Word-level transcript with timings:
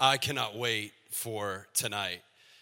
I 0.00 0.16
cannot 0.16 0.56
wait 0.56 0.92
for 1.10 1.66
tonight. 1.74 2.20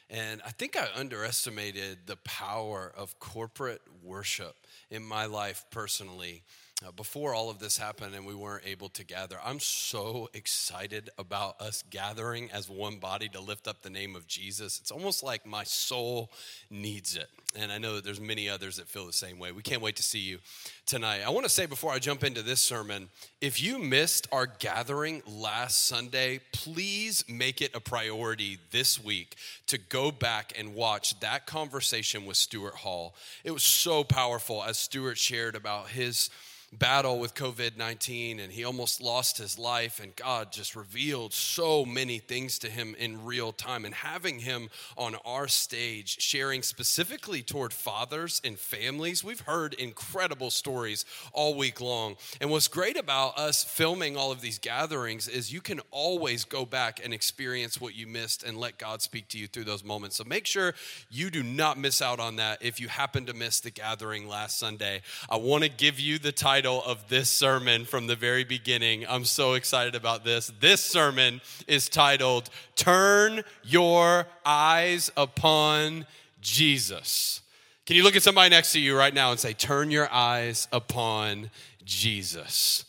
And 0.08 0.40
I 0.46 0.50
think 0.50 0.74
I 0.74 0.88
underestimated 0.96 1.98
the 2.06 2.16
power 2.16 2.90
of 2.96 3.18
corporate 3.18 3.82
worship 4.02 4.56
in 4.90 5.02
my 5.02 5.26
life 5.26 5.66
personally. 5.70 6.44
Uh, 6.84 6.92
before 6.92 7.32
all 7.32 7.48
of 7.48 7.58
this 7.58 7.78
happened 7.78 8.14
and 8.14 8.26
we 8.26 8.34
weren't 8.34 8.66
able 8.66 8.90
to 8.90 9.02
gather, 9.02 9.38
I'm 9.42 9.60
so 9.60 10.28
excited 10.34 11.08
about 11.16 11.58
us 11.58 11.82
gathering 11.88 12.50
as 12.52 12.68
one 12.68 12.96
body 12.96 13.30
to 13.30 13.40
lift 13.40 13.66
up 13.66 13.80
the 13.80 13.88
name 13.88 14.14
of 14.14 14.26
Jesus. 14.26 14.78
It's 14.78 14.90
almost 14.90 15.22
like 15.22 15.46
my 15.46 15.64
soul 15.64 16.30
needs 16.68 17.16
it. 17.16 17.28
And 17.58 17.72
I 17.72 17.78
know 17.78 17.94
that 17.94 18.04
there's 18.04 18.20
many 18.20 18.50
others 18.50 18.76
that 18.76 18.88
feel 18.88 19.06
the 19.06 19.14
same 19.14 19.38
way. 19.38 19.52
We 19.52 19.62
can't 19.62 19.80
wait 19.80 19.96
to 19.96 20.02
see 20.02 20.18
you 20.18 20.38
tonight. 20.84 21.22
I 21.26 21.30
want 21.30 21.44
to 21.44 21.50
say 21.50 21.64
before 21.64 21.92
I 21.92 21.98
jump 21.98 22.22
into 22.22 22.42
this 22.42 22.60
sermon, 22.60 23.08
if 23.40 23.62
you 23.62 23.78
missed 23.78 24.28
our 24.30 24.44
gathering 24.46 25.22
last 25.26 25.86
Sunday, 25.86 26.40
please 26.52 27.24
make 27.26 27.62
it 27.62 27.74
a 27.74 27.80
priority 27.80 28.58
this 28.70 29.02
week 29.02 29.36
to 29.68 29.78
go 29.78 30.10
back 30.10 30.52
and 30.58 30.74
watch 30.74 31.18
that 31.20 31.46
conversation 31.46 32.26
with 32.26 32.36
Stuart 32.36 32.74
Hall. 32.74 33.14
It 33.44 33.52
was 33.52 33.62
so 33.62 34.04
powerful 34.04 34.62
as 34.62 34.76
Stuart 34.76 35.16
shared 35.16 35.56
about 35.56 35.88
his 35.88 36.28
battle 36.72 37.18
with 37.18 37.34
COVID 37.34 37.76
19 37.76 38.40
and 38.40 38.52
he 38.52 38.64
almost 38.64 39.00
lost 39.00 39.38
his 39.38 39.58
life. 39.58 40.00
And 40.02 40.14
God 40.16 40.52
just 40.52 40.74
revealed 40.74 41.32
so 41.32 41.84
many 41.84 42.18
things 42.18 42.58
to 42.60 42.68
him 42.68 42.94
in 42.98 43.24
real 43.24 43.52
time. 43.52 43.84
And 43.84 43.94
having 43.94 44.40
him 44.40 44.68
on 44.96 45.14
our 45.24 45.48
stage, 45.48 46.20
sharing 46.20 46.62
specifically 46.62 47.42
toward 47.42 47.72
fathers 47.72 48.40
and 48.44 48.58
families, 48.58 49.22
we've 49.22 49.40
heard 49.40 49.74
incredible 49.74 50.50
stories 50.50 51.04
all 51.32 51.54
week 51.54 51.80
long. 51.80 52.16
And 52.40 52.50
what's 52.50 52.68
great 52.68 52.98
about 52.98 53.38
us 53.38 53.62
filming 53.62 54.16
all 54.16 54.32
of 54.32 54.40
these 54.40 54.58
gatherings 54.58 55.28
is 55.28 55.52
you 55.52 55.60
can 55.60 55.80
always 55.90 56.44
go 56.44 56.64
back 56.64 57.00
and 57.02 57.14
experience 57.14 57.80
what 57.80 57.94
you 57.94 58.06
missed 58.06 58.42
and 58.42 58.58
let 58.58 58.78
God 58.78 59.02
speak 59.02 59.28
to 59.28 59.38
you 59.38 59.46
through 59.46 59.64
those 59.64 59.84
moments. 59.84 60.16
So 60.16 60.24
make 60.24 60.46
sure 60.46 60.74
you 61.10 61.30
do 61.30 61.42
not 61.42 61.78
miss 61.78 62.02
out 62.02 62.18
on 62.18 62.36
that 62.36 62.62
if 62.62 62.80
you 62.80 62.88
happen 62.88 63.26
to 63.26 63.34
miss 63.34 63.60
the 63.60 63.70
gathering 63.70 64.28
last 64.28 64.58
Sunday. 64.58 65.02
I 65.30 65.36
want 65.36 65.62
to 65.62 65.70
give 65.70 66.00
you 66.00 66.18
the 66.18 66.32
title 66.32 66.55
title 66.56 66.82
of 66.84 67.06
this 67.10 67.28
sermon 67.28 67.84
from 67.84 68.06
the 68.06 68.16
very 68.16 68.42
beginning. 68.42 69.04
I'm 69.10 69.26
so 69.26 69.52
excited 69.52 69.94
about 69.94 70.24
this. 70.24 70.50
This 70.58 70.80
sermon 70.80 71.42
is 71.66 71.86
titled, 71.86 72.48
Turn 72.76 73.44
Your 73.62 74.26
Eyes 74.42 75.12
Upon 75.18 76.06
Jesus. 76.40 77.42
Can 77.84 77.94
you 77.94 78.02
look 78.04 78.16
at 78.16 78.22
somebody 78.22 78.48
next 78.48 78.72
to 78.72 78.80
you 78.80 78.96
right 78.96 79.12
now 79.12 79.32
and 79.32 79.38
say, 79.38 79.52
Turn 79.52 79.90
your 79.90 80.10
eyes 80.10 80.66
upon 80.72 81.50
Jesus? 81.84 82.86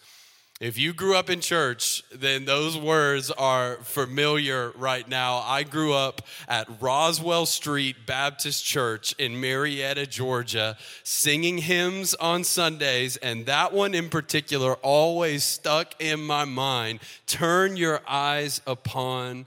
If 0.60 0.80
you 0.80 0.92
grew 0.92 1.16
up 1.16 1.30
in 1.30 1.40
church, 1.40 2.02
then 2.12 2.46
those 2.46 2.76
words 2.76 3.30
are 3.30 3.76
familiar 3.84 4.72
right 4.72 5.08
now. 5.08 5.38
I 5.46 5.62
grew 5.62 5.94
up 5.94 6.24
at 6.48 6.68
Roswell 6.82 7.46
Street 7.46 8.08
Baptist 8.08 8.66
Church 8.66 9.14
in 9.20 9.40
Marietta, 9.40 10.08
Georgia, 10.08 10.76
singing 11.04 11.60
hymns 11.60 12.16
on 12.16 12.44
Sundays, 12.44 13.18
and 13.18 13.46
that 13.46 13.72
one 13.72 13.94
in 13.94 14.10
particular 14.10 14.74
always 14.82 15.44
stuck 15.44 15.94
in 16.00 16.22
my 16.22 16.44
mind. 16.44 17.02
Turn 17.28 17.78
your 17.78 18.02
eyes 18.08 18.60
upon 18.66 19.46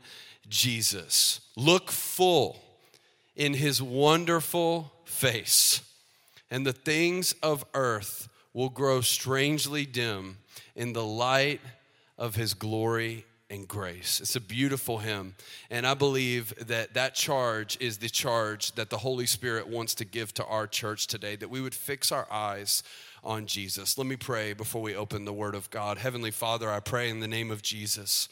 Jesus. 0.49 1.41
Look 1.57 1.91
full 1.91 2.63
in 3.35 3.55
his 3.55 3.83
wonderful 3.83 4.93
face, 5.07 5.81
and 6.53 6.65
the 6.65 6.73
things 6.73 7.35
of 7.43 7.65
earth 7.75 8.29
will 8.55 8.69
grow 8.69 9.01
strangely 9.01 9.85
dim 9.85 10.37
in 10.75 10.93
the 10.93 11.05
light 11.05 11.61
of 12.19 12.35
his 12.35 12.55
glory 12.55 13.25
and 13.51 13.67
grace. 13.67 14.21
It's 14.21 14.37
a 14.37 14.41
beautiful 14.41 14.99
hymn. 14.99 15.35
And 15.71 15.87
I 15.87 15.95
believe 15.95 16.55
that 16.69 16.95
that 16.95 17.15
charge 17.15 17.77
is 17.81 17.99
the 17.99 18.09
charge 18.09 18.73
that 18.77 18.91
the 18.91 18.99
Holy 18.99 19.27
Spirit 19.27 19.69
wants 19.69 19.95
to 19.97 20.05
give 20.05 20.33
to 20.35 20.45
our 20.47 20.69
church 20.69 21.09
today, 21.09 21.35
that 21.37 21.51
we 21.51 21.61
would 21.61 21.75
fix 21.75 22.13
our 22.13 22.29
eyes 22.31 22.85
on 23.25 23.47
Jesus. 23.47 23.99
Let 23.99 24.07
me 24.07 24.17
pray 24.17 24.53
before 24.53 24.81
we 24.81 24.95
open 24.95 25.25
the 25.25 25.33
Word 25.33 25.57
of 25.57 25.69
God. 25.71 25.99
Heavenly 25.99 26.31
Father, 26.31 26.71
I 26.71 26.81
pray 26.81 27.11
in 27.11 27.21
the 27.21 27.29
name 27.29 27.51
of 27.51 27.61
Jesus 27.61 28.29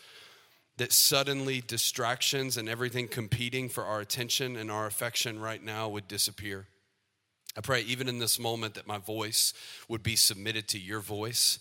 that 0.76 0.93
suddenly 0.93 1.60
distractions 1.60 2.56
and 2.56 2.69
everything 2.69 3.09
competing 3.09 3.69
for 3.69 3.84
our 3.84 4.00
attention 4.00 4.56
and 4.56 4.70
our 4.70 4.87
affection 4.87 5.41
right 5.41 5.62
now 5.62 5.88
would 5.88 6.06
disappear. 6.06 6.66
I 7.56 7.60
pray 7.60 7.81
even 7.81 8.09
in 8.09 8.20
this 8.20 8.38
moment 8.38 8.75
that 8.75 8.87
my 8.87 8.99
voice 8.99 9.53
would 9.88 10.05
be 10.05 10.15
submitted 10.15 10.69
to 10.69 10.78
your 10.78 11.00
voice 11.00 11.59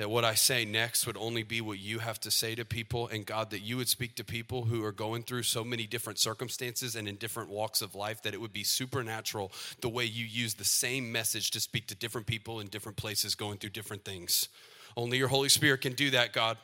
that 0.00 0.08
what 0.08 0.24
I 0.24 0.32
say 0.32 0.64
next 0.64 1.06
would 1.06 1.18
only 1.18 1.42
be 1.42 1.60
what 1.60 1.78
you 1.78 1.98
have 1.98 2.18
to 2.20 2.30
say 2.30 2.54
to 2.54 2.64
people, 2.64 3.08
and 3.08 3.26
God, 3.26 3.50
that 3.50 3.60
you 3.60 3.76
would 3.76 3.86
speak 3.86 4.14
to 4.14 4.24
people 4.24 4.64
who 4.64 4.82
are 4.82 4.92
going 4.92 5.22
through 5.24 5.42
so 5.42 5.62
many 5.62 5.86
different 5.86 6.18
circumstances 6.18 6.96
and 6.96 7.06
in 7.06 7.16
different 7.16 7.50
walks 7.50 7.82
of 7.82 7.94
life 7.94 8.22
that 8.22 8.32
it 8.32 8.40
would 8.40 8.54
be 8.54 8.64
supernatural 8.64 9.52
the 9.82 9.90
way 9.90 10.06
you 10.06 10.24
use 10.24 10.54
the 10.54 10.64
same 10.64 11.12
message 11.12 11.50
to 11.50 11.60
speak 11.60 11.86
to 11.88 11.94
different 11.94 12.26
people 12.26 12.60
in 12.60 12.68
different 12.68 12.96
places 12.96 13.34
going 13.34 13.58
through 13.58 13.68
different 13.68 14.02
things. 14.02 14.48
Only 14.96 15.18
your 15.18 15.28
Holy 15.28 15.50
Spirit 15.50 15.82
can 15.82 15.92
do 15.92 16.08
that, 16.12 16.32
God. 16.32 16.56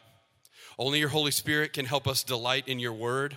Only 0.79 0.99
your 0.99 1.11
Holy 1.11 1.31
Spirit 1.31 1.75
can 1.75 1.85
help 1.85 2.09
us 2.09 2.25
delight 2.25 2.67
in 2.67 2.79
your 2.79 2.95
word. 2.95 3.37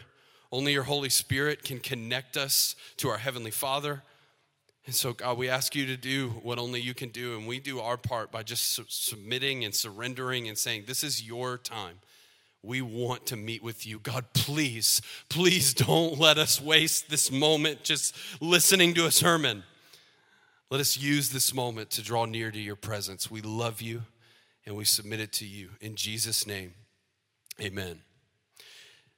Only 0.50 0.72
your 0.72 0.84
Holy 0.84 1.10
Spirit 1.10 1.62
can 1.62 1.80
connect 1.80 2.38
us 2.38 2.78
to 2.96 3.10
our 3.10 3.18
Heavenly 3.18 3.52
Father. 3.52 4.04
And 4.90 4.96
so, 4.96 5.14
God, 5.14 5.38
we 5.38 5.50
ask 5.50 5.76
you 5.76 5.86
to 5.86 5.96
do 5.96 6.30
what 6.42 6.58
only 6.58 6.82
you 6.82 6.96
can 6.96 7.10
do, 7.10 7.38
and 7.38 7.46
we 7.46 7.60
do 7.60 7.80
our 7.80 7.96
part 7.96 8.32
by 8.32 8.42
just 8.42 8.70
su- 8.70 8.86
submitting 8.88 9.64
and 9.64 9.76
surrendering 9.76 10.48
and 10.48 10.58
saying, 10.58 10.86
This 10.88 11.04
is 11.04 11.22
your 11.22 11.60
time. 11.60 12.00
We 12.64 12.82
want 12.82 13.28
to 13.28 13.36
meet 13.36 13.62
with 13.62 13.86
you. 13.86 14.00
God, 14.00 14.26
please, 14.34 15.00
please 15.30 15.76
don't 15.76 16.18
let 16.18 16.40
us 16.40 16.60
waste 16.60 17.08
this 17.08 17.32
moment 17.32 17.84
just 17.84 18.16
listening 18.42 18.96
to 18.96 19.06
a 19.06 19.12
sermon. 19.12 19.62
Let 20.72 20.82
us 20.82 20.98
use 20.98 21.30
this 21.30 21.54
moment 21.54 21.92
to 21.92 22.02
draw 22.02 22.26
near 22.26 22.50
to 22.50 22.60
your 22.60 22.76
presence. 22.76 23.30
We 23.30 23.42
love 23.42 23.84
you 23.84 24.02
and 24.66 24.76
we 24.76 24.86
submit 24.86 25.20
it 25.20 25.32
to 25.34 25.46
you. 25.46 25.70
In 25.82 25.96
Jesus' 25.96 26.48
name, 26.48 26.74
amen. 27.62 28.00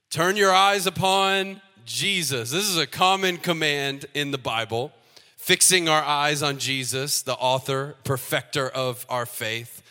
Turn 0.10 0.36
your 0.36 0.52
eyes 0.52 0.86
upon 0.86 1.62
Jesus. 1.86 2.52
This 2.52 2.68
is 2.68 2.78
a 2.78 2.86
common 2.86 3.38
command 3.38 4.04
in 4.14 4.32
the 4.32 4.38
Bible 4.38 4.92
fixing 5.42 5.90
our 5.90 6.04
eyes 6.04 6.44
on 6.44 6.60
Jesus, 6.60 7.24
the 7.24 7.34
author, 7.34 7.96
perfecter 8.04 8.70
of 8.70 9.08
our 9.10 9.26
faith. 9.26 9.82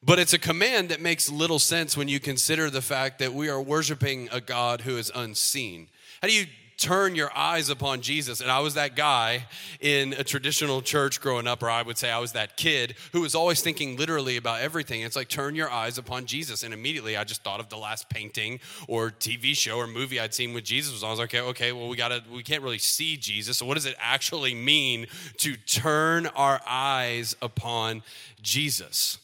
But 0.00 0.20
it's 0.20 0.32
a 0.32 0.38
command 0.38 0.90
that 0.90 1.00
makes 1.00 1.28
little 1.28 1.58
sense 1.58 1.96
when 1.96 2.06
you 2.06 2.20
consider 2.20 2.70
the 2.70 2.80
fact 2.80 3.18
that 3.18 3.34
we 3.34 3.48
are 3.48 3.60
worshiping 3.60 4.28
a 4.30 4.40
God 4.40 4.82
who 4.82 4.96
is 4.96 5.10
unseen. 5.12 5.88
How 6.22 6.28
do 6.28 6.34
you 6.34 6.46
turn 6.80 7.14
your 7.14 7.30
eyes 7.36 7.68
upon 7.68 8.00
Jesus. 8.00 8.40
And 8.40 8.50
I 8.50 8.60
was 8.60 8.74
that 8.74 8.96
guy 8.96 9.46
in 9.80 10.14
a 10.14 10.24
traditional 10.24 10.80
church 10.80 11.20
growing 11.20 11.46
up, 11.46 11.62
or 11.62 11.68
I 11.68 11.82
would 11.82 11.98
say 11.98 12.10
I 12.10 12.18
was 12.18 12.32
that 12.32 12.56
kid 12.56 12.94
who 13.12 13.20
was 13.20 13.34
always 13.34 13.60
thinking 13.60 13.96
literally 13.96 14.38
about 14.38 14.62
everything. 14.62 15.02
It's 15.02 15.14
like, 15.14 15.28
turn 15.28 15.54
your 15.54 15.70
eyes 15.70 15.98
upon 15.98 16.24
Jesus. 16.24 16.62
And 16.62 16.72
immediately 16.72 17.18
I 17.18 17.24
just 17.24 17.44
thought 17.44 17.60
of 17.60 17.68
the 17.68 17.76
last 17.76 18.08
painting 18.08 18.60
or 18.88 19.10
TV 19.10 19.54
show 19.54 19.76
or 19.76 19.86
movie 19.86 20.18
I'd 20.18 20.32
seen 20.32 20.54
with 20.54 20.64
Jesus. 20.64 20.92
Was 20.92 21.04
I 21.04 21.10
was 21.10 21.18
like, 21.18 21.34
okay, 21.34 21.40
okay, 21.40 21.72
well, 21.72 21.88
we 21.88 21.96
gotta, 21.96 22.22
we 22.32 22.42
can't 22.42 22.62
really 22.62 22.78
see 22.78 23.18
Jesus. 23.18 23.58
So 23.58 23.66
what 23.66 23.74
does 23.74 23.86
it 23.86 23.96
actually 24.00 24.54
mean 24.54 25.06
to 25.38 25.56
turn 25.56 26.26
our 26.28 26.60
eyes 26.66 27.36
upon 27.42 28.02
Jesus? 28.40 29.18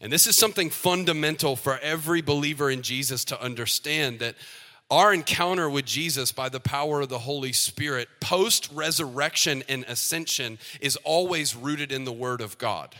And 0.00 0.10
this 0.10 0.26
is 0.26 0.34
something 0.34 0.70
fundamental 0.70 1.56
for 1.56 1.78
every 1.80 2.22
believer 2.22 2.70
in 2.70 2.80
Jesus 2.80 3.24
to 3.26 3.42
understand 3.42 4.20
that 4.20 4.34
our 4.90 5.14
encounter 5.14 5.70
with 5.70 5.84
Jesus 5.84 6.32
by 6.32 6.48
the 6.48 6.60
power 6.60 7.02
of 7.02 7.08
the 7.08 7.20
Holy 7.20 7.52
Spirit 7.52 8.08
post 8.20 8.68
resurrection 8.72 9.62
and 9.68 9.84
ascension 9.84 10.58
is 10.80 10.96
always 10.96 11.54
rooted 11.54 11.92
in 11.92 12.04
the 12.04 12.12
Word 12.12 12.40
of 12.40 12.58
God. 12.58 12.96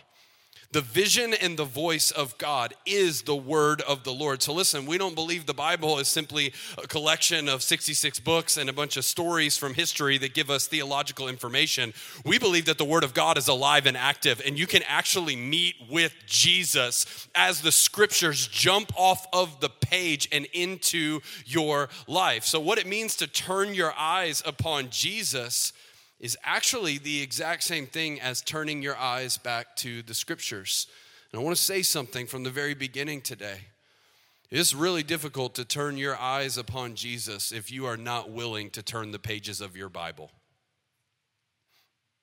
The 0.73 0.81
vision 0.81 1.34
and 1.34 1.59
the 1.59 1.65
voice 1.65 2.12
of 2.12 2.39
God 2.39 2.75
is 2.87 3.23
the 3.23 3.34
word 3.34 3.81
of 3.83 4.05
the 4.05 4.12
Lord. 4.12 4.41
So 4.41 4.53
listen, 4.53 4.87
we 4.87 4.99
don't 4.99 5.17
believe 5.17 5.47
the 5.47 5.53
Bible 5.53 5.99
is 5.99 6.06
simply 6.06 6.53
a 6.79 6.87
collection 6.87 7.49
of 7.49 7.64
66 7.64 8.20
books 8.20 8.56
and 8.56 8.70
a 8.70 8.73
bunch 8.73 8.97
of 8.97 9.05
stories 9.05 9.59
from 9.59 9.75
history 9.75 10.17
that 10.19 10.32
give 10.32 10.49
us 10.49 10.69
theological 10.69 11.26
information. 11.26 11.93
We 12.25 12.38
believe 12.38 12.67
that 12.67 12.79
the 12.79 12.85
word 12.85 13.03
of 13.03 13.14
God 13.14 13.37
is 13.37 13.49
alive 13.49 13.87
and 13.87 13.97
active, 13.97 14.41
and 14.47 14.56
you 14.56 14.69
can 14.69 14.85
actually 14.87 15.35
meet 15.35 15.75
with 15.91 16.14
Jesus 16.26 17.26
as 17.35 17.62
the 17.62 17.73
scriptures 17.73 18.47
jump 18.47 18.93
off 18.97 19.26
of 19.32 19.59
the 19.59 19.70
page 19.90 20.28
and 20.31 20.46
into 20.52 21.20
your 21.44 21.88
life. 22.06 22.44
So, 22.44 22.60
what 22.60 22.78
it 22.78 22.87
means 22.87 23.16
to 23.16 23.26
turn 23.26 23.75
your 23.75 23.92
eyes 23.98 24.42
upon 24.46 24.90
Jesus 24.90 25.72
is 26.20 26.37
actually 26.44 26.98
the 26.98 27.22
exact 27.22 27.62
same 27.62 27.87
thing 27.87 28.20
as 28.20 28.42
turning 28.42 28.82
your 28.82 28.96
eyes 28.96 29.38
back 29.38 29.75
to 29.76 30.02
the 30.02 30.14
scriptures. 30.14 30.87
And 31.32 31.40
I 31.40 31.44
want 31.44 31.56
to 31.56 31.62
say 31.62 31.82
something 31.82 32.26
from 32.26 32.44
the 32.44 32.50
very 32.50 32.75
beginning 32.75 33.22
today. 33.22 33.60
It's 34.50 34.75
really 34.75 35.04
difficult 35.04 35.54
to 35.54 35.64
turn 35.64 35.96
your 35.96 36.16
eyes 36.16 36.58
upon 36.58 36.96
Jesus 36.96 37.52
if 37.52 37.70
you 37.70 37.87
are 37.87 37.96
not 37.96 38.31
willing 38.31 38.70
to 38.70 38.82
turn 38.82 39.12
the 39.12 39.19
pages 39.19 39.60
of 39.60 39.76
your 39.76 39.88
Bible. 39.88 40.31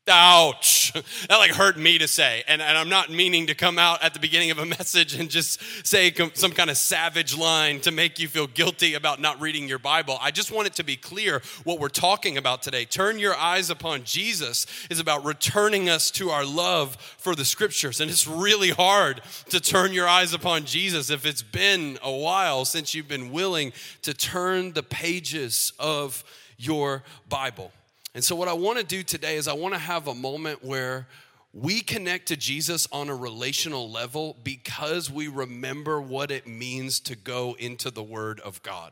Ouch. 0.07 0.93
That 1.27 1.37
like 1.37 1.51
hurt 1.51 1.77
me 1.77 1.97
to 1.97 2.07
say. 2.07 2.43
And, 2.47 2.61
and 2.61 2.77
I'm 2.77 2.89
not 2.89 3.09
meaning 3.09 3.47
to 3.47 3.55
come 3.55 3.77
out 3.77 4.01
at 4.03 4.13
the 4.13 4.19
beginning 4.19 4.51
of 4.51 4.57
a 4.57 4.65
message 4.77 5.15
and 5.15 5.29
just 5.29 5.61
say 5.85 6.13
some 6.33 6.51
kind 6.51 6.69
of 6.69 6.77
savage 6.77 7.37
line 7.37 7.81
to 7.81 7.91
make 7.91 8.19
you 8.19 8.27
feel 8.27 8.47
guilty 8.47 8.93
about 8.93 9.19
not 9.19 9.39
reading 9.41 9.67
your 9.67 9.79
Bible. 9.79 10.17
I 10.21 10.31
just 10.31 10.51
want 10.51 10.67
it 10.67 10.73
to 10.75 10.83
be 10.83 10.95
clear 10.95 11.41
what 11.65 11.79
we're 11.79 11.89
talking 11.89 12.37
about 12.37 12.61
today. 12.61 12.85
Turn 12.85 13.19
your 13.19 13.35
eyes 13.35 13.69
upon 13.69 14.03
Jesus 14.05 14.65
is 14.89 14.99
about 14.99 15.25
returning 15.25 15.89
us 15.89 16.09
to 16.11 16.29
our 16.29 16.45
love 16.45 16.95
for 17.17 17.35
the 17.35 17.45
scriptures. 17.45 17.99
And 17.99 18.09
it's 18.09 18.27
really 18.27 18.69
hard 18.69 19.21
to 19.49 19.59
turn 19.59 19.93
your 19.93 20.07
eyes 20.07 20.33
upon 20.33 20.65
Jesus 20.65 21.09
if 21.09 21.25
it's 21.25 21.43
been 21.43 21.99
a 22.01 22.11
while 22.11 22.65
since 22.65 22.95
you've 22.95 23.07
been 23.07 23.31
willing 23.31 23.73
to 24.03 24.13
turn 24.13 24.73
the 24.73 24.83
pages 24.83 25.73
of 25.79 26.23
your 26.57 27.03
Bible. 27.29 27.71
And 28.17 28.23
so, 28.23 28.35
what 28.35 28.47
I 28.47 28.53
want 28.53 28.79
to 28.79 28.83
do 28.83 29.03
today 29.03 29.35
is 29.35 29.47
I 29.47 29.53
want 29.53 29.75
to 29.75 29.79
have 29.79 30.07
a 30.07 30.15
moment 30.15 30.65
where 30.65 31.05
we 31.53 31.81
connect 31.81 32.29
to 32.29 32.35
Jesus 32.35 32.87
on 32.91 33.09
a 33.09 33.15
relational 33.15 33.91
level 33.91 34.37
because 34.43 35.11
we 35.11 35.27
remember 35.27 36.01
what 36.01 36.31
it 36.31 36.47
means 36.47 36.99
to 37.01 37.15
go 37.15 37.55
into 37.59 37.91
the 37.91 38.01
Word 38.01 38.39
of 38.39 38.63
God. 38.63 38.91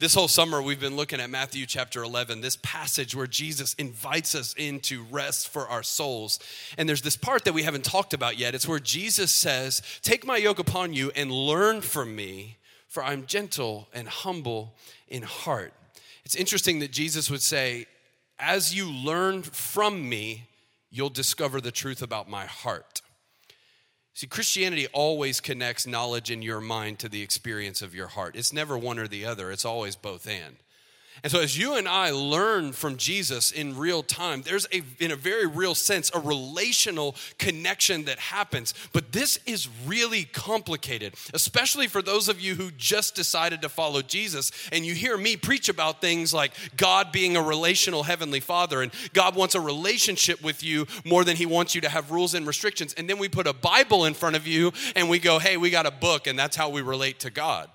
This 0.00 0.14
whole 0.14 0.26
summer, 0.26 0.60
we've 0.60 0.80
been 0.80 0.96
looking 0.96 1.20
at 1.20 1.30
Matthew 1.30 1.64
chapter 1.64 2.02
11, 2.02 2.40
this 2.40 2.58
passage 2.60 3.14
where 3.14 3.28
Jesus 3.28 3.72
invites 3.74 4.34
us 4.34 4.52
into 4.54 5.04
rest 5.12 5.48
for 5.48 5.68
our 5.68 5.84
souls. 5.84 6.40
And 6.76 6.88
there's 6.88 7.02
this 7.02 7.16
part 7.16 7.44
that 7.44 7.54
we 7.54 7.62
haven't 7.62 7.84
talked 7.84 8.14
about 8.14 8.36
yet. 8.36 8.56
It's 8.56 8.66
where 8.66 8.80
Jesus 8.80 9.30
says, 9.30 9.80
Take 10.02 10.26
my 10.26 10.38
yoke 10.38 10.58
upon 10.58 10.92
you 10.92 11.12
and 11.14 11.30
learn 11.30 11.82
from 11.82 12.16
me, 12.16 12.56
for 12.88 13.04
I'm 13.04 13.26
gentle 13.26 13.86
and 13.94 14.08
humble 14.08 14.74
in 15.06 15.22
heart. 15.22 15.72
It's 16.24 16.34
interesting 16.34 16.80
that 16.80 16.90
Jesus 16.90 17.30
would 17.30 17.42
say, 17.42 17.86
as 18.38 18.74
you 18.74 18.90
learn 18.90 19.42
from 19.42 20.08
me, 20.08 20.48
you'll 20.90 21.10
discover 21.10 21.60
the 21.60 21.70
truth 21.70 22.02
about 22.02 22.28
my 22.28 22.46
heart. 22.46 23.02
See, 24.14 24.26
Christianity 24.26 24.86
always 24.92 25.40
connects 25.40 25.86
knowledge 25.86 26.30
in 26.30 26.40
your 26.40 26.60
mind 26.60 26.98
to 27.00 27.08
the 27.08 27.22
experience 27.22 27.82
of 27.82 27.94
your 27.94 28.06
heart. 28.06 28.34
It's 28.34 28.52
never 28.52 28.78
one 28.78 28.98
or 28.98 29.06
the 29.06 29.26
other, 29.26 29.50
it's 29.50 29.64
always 29.64 29.94
both 29.94 30.26
and. 30.26 30.56
And 31.22 31.32
so, 31.32 31.40
as 31.40 31.58
you 31.58 31.74
and 31.74 31.88
I 31.88 32.10
learn 32.10 32.72
from 32.72 32.96
Jesus 32.96 33.50
in 33.50 33.76
real 33.76 34.02
time, 34.02 34.42
there's 34.42 34.66
a, 34.72 34.82
in 35.00 35.10
a 35.10 35.16
very 35.16 35.46
real 35.46 35.74
sense, 35.74 36.10
a 36.14 36.20
relational 36.20 37.16
connection 37.38 38.04
that 38.04 38.18
happens. 38.18 38.74
But 38.92 39.12
this 39.12 39.38
is 39.46 39.68
really 39.86 40.24
complicated, 40.24 41.14
especially 41.32 41.86
for 41.86 42.02
those 42.02 42.28
of 42.28 42.40
you 42.40 42.54
who 42.54 42.70
just 42.72 43.14
decided 43.14 43.62
to 43.62 43.68
follow 43.68 44.02
Jesus. 44.02 44.52
And 44.72 44.84
you 44.84 44.94
hear 44.94 45.16
me 45.16 45.36
preach 45.36 45.68
about 45.68 46.00
things 46.00 46.34
like 46.34 46.52
God 46.76 47.12
being 47.12 47.36
a 47.36 47.42
relational 47.42 48.02
heavenly 48.02 48.40
father, 48.40 48.82
and 48.82 48.92
God 49.14 49.34
wants 49.34 49.54
a 49.54 49.60
relationship 49.60 50.42
with 50.42 50.62
you 50.62 50.86
more 51.04 51.24
than 51.24 51.36
he 51.36 51.46
wants 51.46 51.74
you 51.74 51.80
to 51.80 51.88
have 51.88 52.10
rules 52.10 52.34
and 52.34 52.46
restrictions. 52.46 52.92
And 52.94 53.08
then 53.08 53.18
we 53.18 53.28
put 53.28 53.46
a 53.46 53.52
Bible 53.52 54.04
in 54.04 54.14
front 54.14 54.36
of 54.36 54.46
you 54.46 54.72
and 54.94 55.08
we 55.08 55.18
go, 55.18 55.38
hey, 55.38 55.56
we 55.56 55.70
got 55.70 55.86
a 55.86 55.90
book, 55.90 56.26
and 56.26 56.38
that's 56.38 56.56
how 56.56 56.68
we 56.68 56.82
relate 56.82 57.20
to 57.20 57.30
God. 57.30 57.70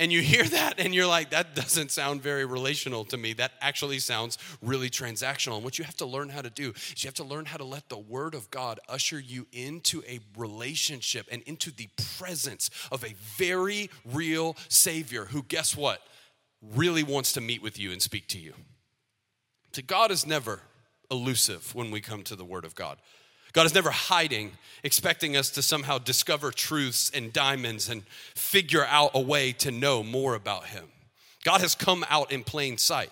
And 0.00 0.10
you 0.10 0.22
hear 0.22 0.44
that 0.44 0.80
and 0.80 0.94
you're 0.94 1.06
like, 1.06 1.28
that 1.30 1.54
doesn't 1.54 1.90
sound 1.90 2.22
very 2.22 2.46
relational 2.46 3.04
to 3.04 3.18
me. 3.18 3.34
That 3.34 3.52
actually 3.60 3.98
sounds 3.98 4.38
really 4.62 4.88
transactional. 4.88 5.56
And 5.56 5.62
what 5.62 5.78
you 5.78 5.84
have 5.84 5.98
to 5.98 6.06
learn 6.06 6.30
how 6.30 6.40
to 6.40 6.48
do 6.48 6.70
is 6.70 7.04
you 7.04 7.08
have 7.08 7.14
to 7.16 7.24
learn 7.24 7.44
how 7.44 7.58
to 7.58 7.64
let 7.64 7.90
the 7.90 7.98
Word 7.98 8.34
of 8.34 8.50
God 8.50 8.80
usher 8.88 9.20
you 9.20 9.46
into 9.52 10.02
a 10.08 10.20
relationship 10.38 11.28
and 11.30 11.42
into 11.42 11.70
the 11.70 11.90
presence 12.16 12.70
of 12.90 13.04
a 13.04 13.14
very 13.36 13.90
real 14.06 14.56
Savior 14.70 15.26
who, 15.26 15.42
guess 15.42 15.76
what, 15.76 16.00
really 16.74 17.02
wants 17.02 17.34
to 17.34 17.42
meet 17.42 17.60
with 17.60 17.78
you 17.78 17.92
and 17.92 18.00
speak 18.00 18.26
to 18.28 18.38
you. 18.38 18.54
So, 19.72 19.82
God 19.86 20.10
is 20.10 20.26
never 20.26 20.62
elusive 21.10 21.74
when 21.74 21.90
we 21.90 22.00
come 22.00 22.22
to 22.22 22.36
the 22.36 22.44
Word 22.44 22.64
of 22.64 22.74
God. 22.74 22.96
God 23.52 23.66
is 23.66 23.74
never 23.74 23.90
hiding, 23.90 24.52
expecting 24.82 25.36
us 25.36 25.50
to 25.50 25.62
somehow 25.62 25.98
discover 25.98 26.50
truths 26.50 27.10
and 27.12 27.32
diamonds 27.32 27.88
and 27.88 28.06
figure 28.34 28.84
out 28.84 29.12
a 29.14 29.20
way 29.20 29.52
to 29.52 29.70
know 29.70 30.02
more 30.02 30.34
about 30.34 30.66
Him. 30.66 30.84
God 31.44 31.60
has 31.60 31.74
come 31.74 32.04
out 32.08 32.32
in 32.32 32.44
plain 32.44 32.78
sight. 32.78 33.10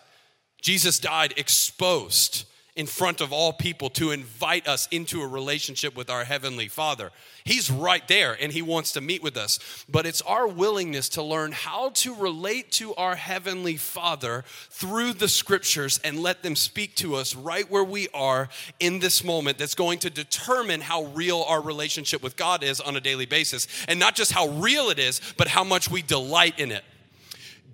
Jesus 0.61 0.99
died 0.99 1.35
exposed 1.37 2.45
in 2.79 2.87
front 2.87 3.21
of 3.21 3.33
all 3.33 3.53
people 3.53 3.91
to 3.91 4.13
invite 4.13 4.69
us 4.69 4.87
into 4.93 5.21
a 5.21 5.27
relationship 5.27 5.97
with 5.97 6.09
our 6.09 6.23
Heavenly 6.23 6.69
Father. 6.69 7.11
He's 7.43 7.73
right 7.73 8.07
there 8.07 8.37
and 8.41 8.53
He 8.53 8.63
wants 8.63 8.93
to 8.93 9.01
meet 9.01 9.21
with 9.21 9.37
us. 9.37 9.85
But 9.89 10.07
it's 10.07 10.23
our 10.23 10.47
willingness 10.47 11.09
to 11.11 11.23
learn 11.23 11.51
how 11.51 11.91
to 11.95 12.15
relate 12.15 12.71
to 12.73 12.95
our 12.95 13.17
Heavenly 13.17 13.77
Father 13.77 14.45
through 14.71 15.15
the 15.15 15.27
Scriptures 15.27 15.99
and 16.05 16.21
let 16.21 16.45
them 16.45 16.55
speak 16.55 16.95
to 16.97 17.17
us 17.17 17.35
right 17.35 17.69
where 17.69 17.83
we 17.83 18.07
are 18.15 18.49
in 18.79 19.01
this 19.01 19.25
moment 19.25 19.59
that's 19.59 19.75
going 19.75 19.99
to 19.99 20.11
determine 20.11 20.81
how 20.81 21.07
real 21.07 21.45
our 21.49 21.61
relationship 21.61 22.23
with 22.23 22.37
God 22.37 22.63
is 22.63 22.81
on 22.81 22.97
a 22.97 23.01
daily 23.01 23.27
basis. 23.27 23.67
And 23.89 23.99
not 23.99 24.15
just 24.15 24.31
how 24.31 24.51
real 24.51 24.91
it 24.91 25.01
is, 25.01 25.21
but 25.37 25.49
how 25.49 25.65
much 25.65 25.91
we 25.91 26.01
delight 26.01 26.61
in 26.61 26.71
it. 26.71 26.85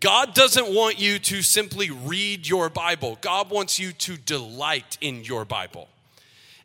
God 0.01 0.35
doesn't 0.35 0.75
want 0.75 0.99
you 0.99 1.19
to 1.19 1.43
simply 1.43 1.91
read 1.91 2.49
your 2.49 2.69
Bible, 2.69 3.19
God 3.21 3.51
wants 3.51 3.79
you 3.79 3.93
to 3.93 4.17
delight 4.17 4.99
in 5.01 5.25
your 5.25 5.45
Bible. 5.45 5.89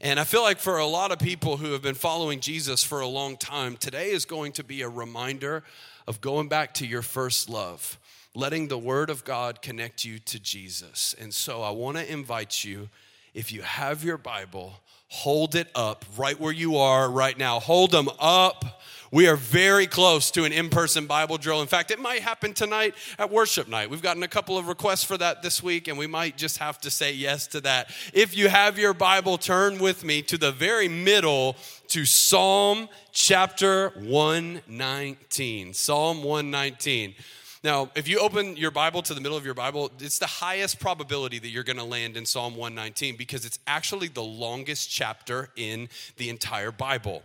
And 0.02 0.20
I 0.20 0.24
feel 0.24 0.42
like 0.42 0.60
for 0.60 0.78
a 0.78 0.86
lot 0.86 1.12
of 1.12 1.20
people 1.20 1.58
who 1.58 1.74
have 1.74 1.82
been 1.82 1.94
following 1.94 2.40
Jesus 2.40 2.84
for 2.84 3.02
a 3.02 3.08
long 3.08 3.36
time, 3.36 3.76
today 3.76 4.12
is 4.12 4.24
going 4.24 4.54
to 4.54 4.64
be 4.64 4.82
a 4.82 4.88
reminder 4.88 5.64
of 6.08 6.22
going 6.22 6.48
back 6.48 6.74
to 6.76 6.88
your 6.88 7.02
first 7.02 7.50
love, 7.50 8.00
letting 8.34 8.70
the 8.70 8.78
Word 8.78 9.10
of 9.10 9.26
God 9.26 9.62
connect 9.62 10.06
you 10.06 10.18
to 10.20 10.40
Jesus. 10.40 11.14
And 11.20 11.34
so 11.34 11.62
I 11.62 11.72
want 11.72 11.98
to 11.98 12.12
invite 12.12 12.64
you, 12.64 12.88
if 13.34 13.52
you 13.52 13.62
have 13.62 14.04
your 14.04 14.18
Bible, 14.18 14.80
hold 15.10 15.56
it 15.56 15.68
up 15.76 16.06
right 16.18 16.40
where 16.40 16.54
you 16.54 16.78
are 16.78 17.10
right 17.10 17.38
now. 17.38 17.60
Hold 17.60 17.92
them 17.92 18.10
up 18.20 18.80
we 19.12 19.28
are 19.28 19.36
very 19.36 19.88
close 19.88 20.30
to 20.32 20.44
an 20.44 20.52
in 20.52 20.70
person 20.70 21.08
Bible 21.08 21.38
drill. 21.38 21.62
In 21.62 21.68
fact, 21.68 21.90
it 21.90 22.00
might 22.00 22.22
happen 22.22 22.54
tonight 22.54 22.94
at 23.18 23.32
worship 23.32 23.68
night. 23.68 23.90
We've 23.90 24.04
gotten 24.04 24.22
a 24.22 24.28
couple 24.28 24.58
of 24.58 24.68
requests 24.68 25.04
for 25.04 25.18
that 25.18 25.42
this 25.42 25.64
week, 25.64 25.88
and 25.88 25.98
we 25.98 26.06
might 26.06 26.38
just 26.38 26.60
have 26.60 26.80
to 26.82 26.92
say 26.92 27.14
yes 27.14 27.48
to 27.48 27.62
that. 27.62 27.92
If 28.14 28.38
you 28.38 28.50
have 28.50 28.78
your 28.78 28.94
Bible, 28.94 29.40
turn 29.40 29.80
with 29.80 30.04
me 30.04 30.22
to 30.24 30.38
the 30.38 30.52
very 30.52 30.88
middle 30.88 31.56
to 31.88 32.06
Psalm 32.06 32.88
chapter 33.12 33.90
119. 33.96 35.74
Psalm 35.74 36.24
119. 36.24 37.16
Now, 37.62 37.92
if 37.94 38.08
you 38.08 38.20
open 38.20 38.56
your 38.56 38.72
Bible 38.72 39.02
to 39.02 39.14
the 39.14 39.20
middle 39.20 39.38
of 39.38 39.44
your 39.44 39.54
Bible, 39.54 39.92
it's 40.00 40.18
the 40.18 40.26
highest 40.26 40.80
probability 40.80 41.40
that 41.40 41.50
you're 41.50 41.64
going 41.64 41.78
to 41.78 41.84
land 41.84 42.16
in 42.16 42.26
Psalm 42.26 42.56
119 42.56 43.18
because 43.18 43.46
it's 43.46 43.60
actually 43.68 44.08
the 44.08 44.24
longest 44.24 44.90
chapter 44.90 45.50
in 45.58 45.90
the 46.16 46.30
entire 46.30 46.72
Bible. 46.72 47.22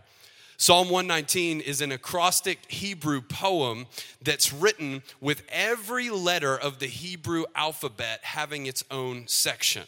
Psalm 0.57 0.89
119 0.89 1.61
is 1.61 1.79
an 1.79 1.93
acrostic 1.93 2.69
Hebrew 2.69 3.21
poem 3.21 3.87
that's 4.21 4.51
written 4.51 5.03
with 5.21 5.43
every 5.47 6.09
letter 6.09 6.57
of 6.57 6.79
the 6.79 6.87
Hebrew 6.87 7.45
alphabet 7.55 8.19
having 8.23 8.65
its 8.65 8.83
own 8.91 9.27
section. 9.27 9.83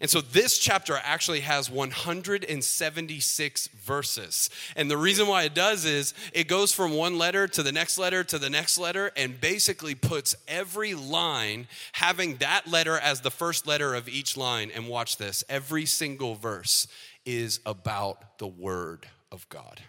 And 0.00 0.10
so 0.10 0.20
this 0.20 0.58
chapter 0.58 0.98
actually 1.02 1.40
has 1.40 1.70
176 1.70 3.66
verses. 3.68 4.50
And 4.74 4.90
the 4.90 4.96
reason 4.96 5.26
why 5.26 5.44
it 5.44 5.54
does 5.54 5.84
is 5.84 6.12
it 6.32 6.48
goes 6.48 6.72
from 6.72 6.92
one 6.92 7.18
letter 7.18 7.48
to 7.48 7.62
the 7.62 7.72
next 7.72 7.98
letter 7.98 8.22
to 8.24 8.38
the 8.38 8.50
next 8.50 8.78
letter 8.78 9.10
and 9.16 9.40
basically 9.40 9.94
puts 9.94 10.34
every 10.46 10.94
line 10.94 11.66
having 11.92 12.36
that 12.36 12.66
letter 12.66 12.98
as 12.98 13.20
the 13.22 13.30
first 13.30 13.66
letter 13.66 13.94
of 13.94 14.08
each 14.08 14.36
line. 14.36 14.70
And 14.74 14.88
watch 14.88 15.16
this 15.16 15.44
every 15.48 15.86
single 15.86 16.34
verse 16.34 16.86
is 17.24 17.60
about 17.64 18.38
the 18.38 18.46
Word 18.46 19.06
of 19.32 19.48
God. 19.48 19.80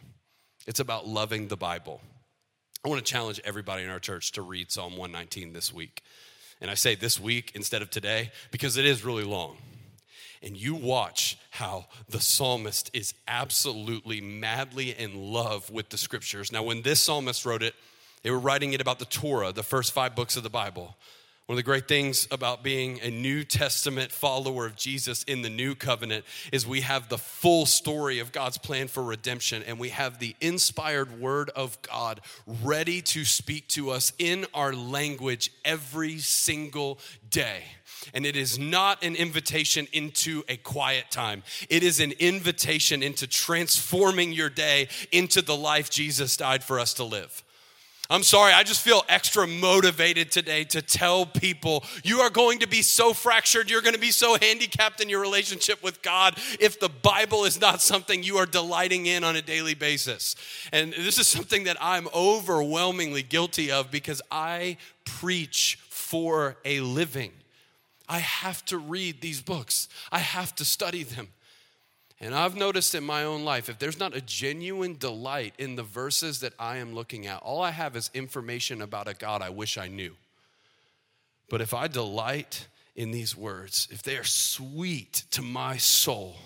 It's 0.66 0.80
about 0.80 1.08
loving 1.08 1.48
the 1.48 1.58
Bible. 1.58 2.02
I 2.84 2.90
want 2.90 3.06
to 3.06 3.12
challenge 3.12 3.42
everybody 3.44 3.84
in 3.84 3.90
our 3.90 4.00
church 4.00 4.32
to 4.34 4.42
read 4.42 4.72
Psalm 4.72 4.98
119 4.98 5.54
this 5.54 5.74
week. 5.74 6.02
And 6.62 6.72
I 6.72 6.74
say 6.74 6.96
this 6.96 7.20
week 7.20 7.52
instead 7.54 7.82
of 7.82 7.90
today 7.90 8.32
because 8.52 8.78
it 8.78 8.86
is 8.86 9.04
really 9.04 9.24
long. 9.24 9.58
And 10.44 10.56
you 10.56 10.76
watch 10.76 11.38
how 11.50 11.86
the 12.10 12.20
psalmist 12.20 12.92
is 12.94 13.14
absolutely 13.28 14.22
madly 14.22 14.92
in 14.92 15.32
love 15.32 15.70
with 15.70 15.90
the 15.90 15.98
scriptures. 15.98 16.52
Now, 16.52 16.64
when 16.64 16.82
this 16.82 17.00
psalmist 17.00 17.46
wrote 17.46 17.64
it, 17.64 17.74
they 18.24 18.32
were 18.32 18.40
writing 18.40 18.74
it 18.74 18.82
about 18.82 19.00
the 19.00 19.06
Torah, 19.06 19.52
the 19.52 19.64
first 19.64 19.94
five 19.94 20.16
books 20.16 20.38
of 20.38 20.44
the 20.44 20.50
Bible. 20.50 20.96
One 21.48 21.54
of 21.54 21.60
the 21.60 21.64
great 21.64 21.88
things 21.88 22.28
about 22.30 22.62
being 22.62 23.00
a 23.02 23.10
New 23.10 23.46
Testament 23.46 24.12
follower 24.12 24.66
of 24.66 24.76
Jesus 24.76 25.24
in 25.24 25.44
the 25.44 25.50
new 25.50 25.76
covenant 25.76 26.26
is 26.52 26.68
we 26.68 26.82
have 26.82 27.08
the 27.08 27.18
full 27.18 27.66
story 27.66 28.20
of 28.20 28.34
God's 28.34 28.58
plan 28.58 28.90
for 28.90 29.02
redemption, 29.02 29.64
and 29.66 29.80
we 29.80 29.88
have 29.88 30.20
the 30.20 30.36
inspired 30.42 31.22
word 31.22 31.50
of 31.52 31.82
God 31.84 32.20
ready 32.62 33.02
to 33.04 33.24
speak 33.24 33.70
to 33.70 33.92
us 33.92 34.12
in 34.20 34.46
our 34.54 34.74
language 34.74 35.50
every 35.64 36.18
single 36.18 37.00
day. 37.30 37.64
And 38.14 38.26
it 38.26 38.36
is 38.36 38.58
not 38.58 39.04
an 39.04 39.16
invitation 39.16 39.88
into 39.94 40.44
a 40.48 40.58
quiet 40.58 41.12
time. 41.12 41.44
It 41.70 41.84
is 41.84 42.00
an 42.00 42.14
invitation 42.20 43.04
into 43.04 43.28
transforming 43.28 44.32
your 44.32 44.50
day 44.50 44.90
into 45.12 45.42
the 45.42 45.56
life 45.56 45.90
Jesus 45.90 46.38
died 46.38 46.64
for 46.64 46.80
us 46.80 46.94
to 46.96 47.04
live. 47.04 47.44
I'm 48.10 48.24
sorry, 48.24 48.54
I 48.54 48.64
just 48.64 48.82
feel 48.82 49.04
extra 49.10 49.46
motivated 49.46 50.32
today 50.32 50.64
to 50.66 50.82
tell 50.82 51.26
people 51.26 51.84
you 52.06 52.22
are 52.22 52.30
going 52.30 52.60
to 52.60 52.68
be 52.68 52.82
so 52.82 53.12
fractured, 53.12 53.70
you're 53.70 53.82
going 53.82 53.96
to 53.96 54.00
be 54.00 54.12
so 54.12 54.38
handicapped 54.42 55.02
in 55.02 55.10
your 55.10 55.20
relationship 55.20 55.84
with 55.84 56.02
God 56.02 56.38
if 56.62 56.80
the 56.80 56.88
Bible 56.88 57.44
is 57.44 57.60
not 57.60 57.82
something 57.82 58.24
you 58.24 58.38
are 58.38 58.46
delighting 58.46 59.08
in 59.08 59.26
on 59.26 59.36
a 59.36 59.42
daily 59.42 59.74
basis. 59.74 60.38
And 60.72 60.94
this 60.94 61.20
is 61.20 61.28
something 61.28 61.66
that 61.66 61.76
I'm 61.82 62.08
overwhelmingly 62.16 63.24
guilty 63.24 63.72
of 63.72 63.92
because 63.92 64.22
I 64.32 64.78
preach 65.04 65.78
for 65.90 66.56
a 66.64 66.80
living. 66.80 67.34
I 68.08 68.20
have 68.20 68.64
to 68.66 68.78
read 68.78 69.22
these 69.22 69.42
books, 69.42 69.90
I 70.12 70.20
have 70.20 70.56
to 70.56 70.66
study 70.66 71.04
them. 71.04 71.30
And 72.20 72.34
I've 72.34 72.56
noticed 72.56 72.96
in 72.96 73.04
my 73.04 73.26
own 73.26 73.46
life, 73.46 73.70
if 73.70 73.78
there's 73.78 74.00
not 74.00 74.16
a 74.16 74.22
genuine 74.22 74.98
delight 74.98 75.54
in 75.60 75.76
the 75.76 75.84
verses 75.84 76.40
that 76.40 76.54
I 76.58 76.78
am 76.78 76.96
looking 76.96 77.28
at, 77.28 77.44
all 77.44 77.62
I 77.62 77.70
have 77.70 77.96
is 77.96 78.10
information 78.14 78.82
about 78.82 79.08
a 79.08 79.14
God 79.14 79.44
I 79.44 79.52
wish 79.52 79.78
I 79.78 79.88
knew. 79.88 80.16
But 81.48 81.62
if 81.62 81.76
I 81.76 81.88
delight 81.88 82.68
in 82.96 83.12
these 83.12 83.38
words, 83.38 83.88
if 83.92 84.02
they 84.02 84.18
are 84.18 84.24
sweet 84.24 85.26
to 85.32 85.44
my 85.44 85.78
soul, 85.78 86.38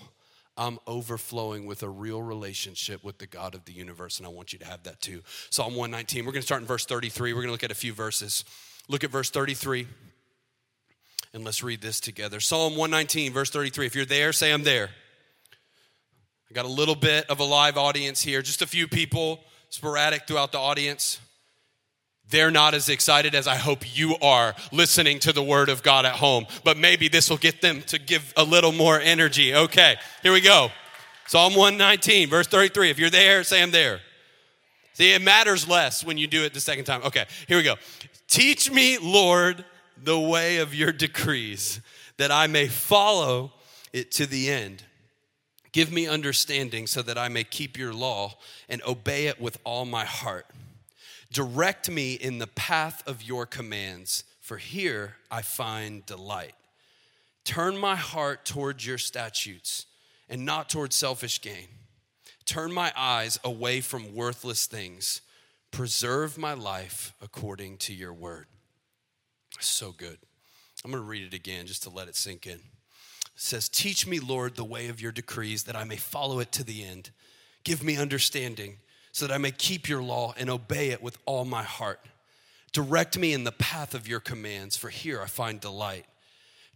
I'm 0.58 0.78
overflowing 0.86 1.64
with 1.64 1.82
a 1.82 1.88
real 1.88 2.20
relationship 2.20 3.02
with 3.02 3.16
the 3.16 3.26
God 3.26 3.54
of 3.54 3.64
the 3.64 3.72
universe, 3.72 4.18
and 4.18 4.26
I 4.26 4.30
want 4.30 4.52
you 4.52 4.58
to 4.58 4.66
have 4.66 4.82
that 4.82 5.00
too. 5.00 5.22
Psalm 5.48 5.74
119, 5.74 6.26
we're 6.26 6.32
gonna 6.32 6.42
start 6.42 6.60
in 6.60 6.66
verse 6.66 6.84
33. 6.84 7.32
We're 7.32 7.40
gonna 7.40 7.52
look 7.52 7.64
at 7.64 7.70
a 7.70 7.74
few 7.74 7.94
verses. 7.94 8.44
Look 8.88 9.02
at 9.02 9.10
verse 9.10 9.30
33, 9.30 9.86
and 11.34 11.44
let's 11.44 11.62
read 11.62 11.80
this 11.80 12.00
together. 12.00 12.40
Psalm 12.40 12.72
119, 12.72 13.32
verse 13.32 13.50
33. 13.50 13.86
If 13.86 13.94
you're 13.94 14.04
there, 14.04 14.32
say, 14.32 14.52
I'm 14.52 14.64
there. 14.64 14.90
I 16.50 16.54
got 16.54 16.64
a 16.66 16.68
little 16.68 16.94
bit 16.94 17.30
of 17.30 17.40
a 17.40 17.44
live 17.44 17.78
audience 17.78 18.20
here, 18.20 18.42
just 18.42 18.60
a 18.60 18.66
few 18.66 18.86
people 18.86 19.40
sporadic 19.70 20.26
throughout 20.26 20.52
the 20.52 20.58
audience. 20.58 21.18
They're 22.28 22.50
not 22.50 22.74
as 22.74 22.88
excited 22.88 23.34
as 23.34 23.46
I 23.46 23.56
hope 23.56 23.96
you 23.96 24.16
are 24.20 24.54
listening 24.70 25.18
to 25.20 25.32
the 25.32 25.42
word 25.42 25.68
of 25.70 25.82
God 25.82 26.04
at 26.04 26.14
home, 26.14 26.46
but 26.64 26.76
maybe 26.76 27.08
this 27.08 27.30
will 27.30 27.38
get 27.38 27.62
them 27.62 27.82
to 27.86 27.98
give 27.98 28.32
a 28.36 28.44
little 28.44 28.72
more 28.72 29.00
energy. 29.00 29.54
Okay, 29.54 29.96
here 30.22 30.32
we 30.32 30.40
go. 30.40 30.70
Psalm 31.26 31.54
119, 31.54 32.28
verse 32.28 32.46
33. 32.46 32.90
If 32.90 32.98
you're 32.98 33.10
there, 33.10 33.42
say 33.44 33.62
I'm 33.62 33.70
there. 33.70 34.00
See, 34.94 35.14
it 35.14 35.22
matters 35.22 35.66
less 35.66 36.04
when 36.04 36.18
you 36.18 36.26
do 36.26 36.44
it 36.44 36.52
the 36.52 36.60
second 36.60 36.84
time. 36.84 37.02
Okay, 37.04 37.24
here 37.48 37.56
we 37.56 37.62
go. 37.62 37.76
Teach 38.28 38.70
me, 38.70 38.98
Lord, 38.98 39.64
the 40.04 40.18
way 40.18 40.58
of 40.58 40.74
your 40.74 40.92
decrees, 40.92 41.80
that 42.16 42.30
I 42.30 42.46
may 42.46 42.68
follow 42.68 43.52
it 43.92 44.10
to 44.12 44.26
the 44.26 44.50
end. 44.50 44.84
Give 45.72 45.90
me 45.90 46.06
understanding 46.06 46.86
so 46.86 47.02
that 47.02 47.16
I 47.16 47.28
may 47.28 47.44
keep 47.44 47.78
your 47.78 47.94
law 47.94 48.34
and 48.68 48.82
obey 48.86 49.26
it 49.26 49.40
with 49.40 49.58
all 49.64 49.84
my 49.84 50.04
heart. 50.04 50.46
Direct 51.32 51.90
me 51.90 52.12
in 52.12 52.38
the 52.38 52.46
path 52.46 53.02
of 53.06 53.22
your 53.22 53.46
commands, 53.46 54.24
for 54.40 54.58
here 54.58 55.16
I 55.30 55.40
find 55.40 56.04
delight. 56.04 56.54
Turn 57.44 57.78
my 57.78 57.96
heart 57.96 58.44
towards 58.44 58.86
your 58.86 58.98
statutes 58.98 59.86
and 60.28 60.44
not 60.44 60.68
towards 60.68 60.94
selfish 60.94 61.40
gain. 61.40 61.68
Turn 62.44 62.72
my 62.72 62.92
eyes 62.96 63.40
away 63.42 63.80
from 63.80 64.14
worthless 64.14 64.66
things. 64.66 65.22
Preserve 65.70 66.36
my 66.36 66.52
life 66.52 67.14
according 67.22 67.78
to 67.78 67.94
your 67.94 68.12
word. 68.12 68.46
So 69.60 69.92
good. 69.92 70.18
I'm 70.84 70.90
going 70.90 71.02
to 71.02 71.08
read 71.08 71.24
it 71.24 71.34
again 71.34 71.66
just 71.66 71.82
to 71.84 71.90
let 71.90 72.08
it 72.08 72.16
sink 72.16 72.46
in 72.46 72.60
says, 73.34 73.68
Teach 73.68 74.06
me, 74.06 74.20
Lord, 74.20 74.56
the 74.56 74.64
way 74.64 74.88
of 74.88 75.00
your 75.00 75.12
decrees, 75.12 75.64
that 75.64 75.76
I 75.76 75.84
may 75.84 75.96
follow 75.96 76.40
it 76.40 76.52
to 76.52 76.64
the 76.64 76.84
end. 76.84 77.10
Give 77.64 77.82
me 77.82 77.96
understanding, 77.96 78.78
so 79.12 79.26
that 79.26 79.34
I 79.34 79.38
may 79.38 79.50
keep 79.50 79.88
your 79.88 80.02
law 80.02 80.34
and 80.36 80.50
obey 80.50 80.90
it 80.90 81.02
with 81.02 81.18
all 81.26 81.44
my 81.44 81.62
heart. 81.62 82.00
Direct 82.72 83.18
me 83.18 83.32
in 83.32 83.44
the 83.44 83.52
path 83.52 83.94
of 83.94 84.08
your 84.08 84.20
commands, 84.20 84.76
for 84.76 84.88
here 84.88 85.20
I 85.20 85.26
find 85.26 85.60
delight. 85.60 86.06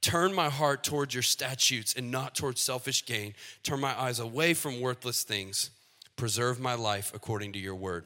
Turn 0.02 0.34
my 0.34 0.50
heart 0.50 0.84
towards 0.84 1.14
your 1.14 1.22
statutes 1.22 1.94
and 1.94 2.10
not 2.10 2.34
towards 2.34 2.60
selfish 2.60 3.06
gain. 3.06 3.34
Turn 3.62 3.80
my 3.80 3.98
eyes 3.98 4.20
away 4.20 4.52
from 4.54 4.80
worthless 4.80 5.22
things. 5.24 5.70
Preserve 6.16 6.60
my 6.60 6.74
life 6.74 7.12
according 7.14 7.52
to 7.54 7.58
your 7.58 7.74
word. 7.74 8.04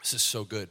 This 0.00 0.14
is 0.14 0.22
so 0.22 0.44
good 0.44 0.70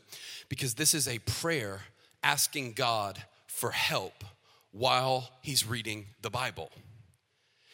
because 0.50 0.74
this 0.74 0.94
is 0.94 1.08
a 1.08 1.20
prayer 1.20 1.82
asking 2.24 2.74
God 2.74 3.22
for 3.48 3.72
help 3.72 4.24
while 4.72 5.30
he's 5.42 5.68
reading 5.68 6.08
the 6.22 6.30
Bible. 6.30 6.72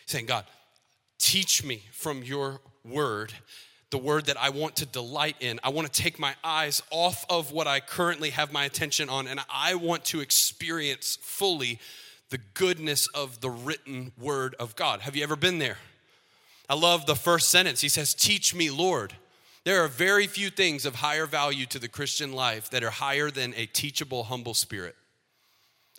Saying, 0.06 0.26
God, 0.26 0.46
teach 1.18 1.64
me 1.64 1.84
from 1.92 2.24
your 2.24 2.60
word 2.84 3.34
the 3.92 3.98
word 3.98 4.26
that 4.26 4.38
I 4.38 4.50
want 4.50 4.76
to 4.78 4.86
delight 4.86 5.36
in. 5.40 5.60
I 5.64 5.70
want 5.70 5.92
to 5.92 6.02
take 6.02 6.20
my 6.20 6.36
eyes 6.44 6.84
off 6.92 7.26
of 7.30 7.52
what 7.52 7.68
I 7.68 7.80
currently 7.80 8.30
have 8.32 8.52
my 8.52 8.66
attention 8.66 9.10
on, 9.10 9.28
and 9.28 9.40
I 9.50 9.76
want 9.76 10.06
to 10.06 10.20
experience 10.20 11.18
fully 11.22 11.80
the 12.30 12.40
goodness 12.54 13.08
of 13.08 13.42
the 13.42 13.50
written 13.50 14.12
word 14.20 14.56
of 14.60 14.76
God. 14.76 15.02
Have 15.02 15.16
you 15.16 15.24
ever 15.24 15.36
been 15.36 15.58
there? 15.58 15.78
I 16.70 16.76
love 16.76 17.08
the 17.08 17.16
first 17.16 17.50
sentence. 17.50 17.82
He 17.82 17.90
says, 17.90 18.14
Teach 18.14 18.54
me, 18.54 18.70
Lord. 18.70 19.14
There 19.66 19.84
are 19.84 19.88
very 19.88 20.28
few 20.28 20.50
things 20.50 20.86
of 20.86 20.96
higher 20.96 21.26
value 21.26 21.66
to 21.68 21.80
the 21.80 21.88
Christian 21.88 22.32
life 22.32 22.70
that 22.72 22.84
are 22.84 22.90
higher 22.90 23.30
than 23.30 23.54
a 23.56 23.66
teachable, 23.66 24.24
humble 24.24 24.54
spirit. 24.54 24.96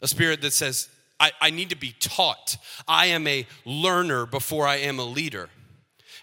A 0.02 0.08
spirit 0.08 0.40
that 0.42 0.52
says, 0.52 0.88
I, 1.18 1.32
I 1.40 1.50
need 1.50 1.70
to 1.70 1.76
be 1.76 1.94
taught. 2.00 2.56
I 2.88 3.06
am 3.06 3.26
a 3.26 3.46
learner 3.66 4.24
before 4.24 4.66
I 4.66 4.76
am 4.76 4.98
a 4.98 5.04
leader. 5.04 5.50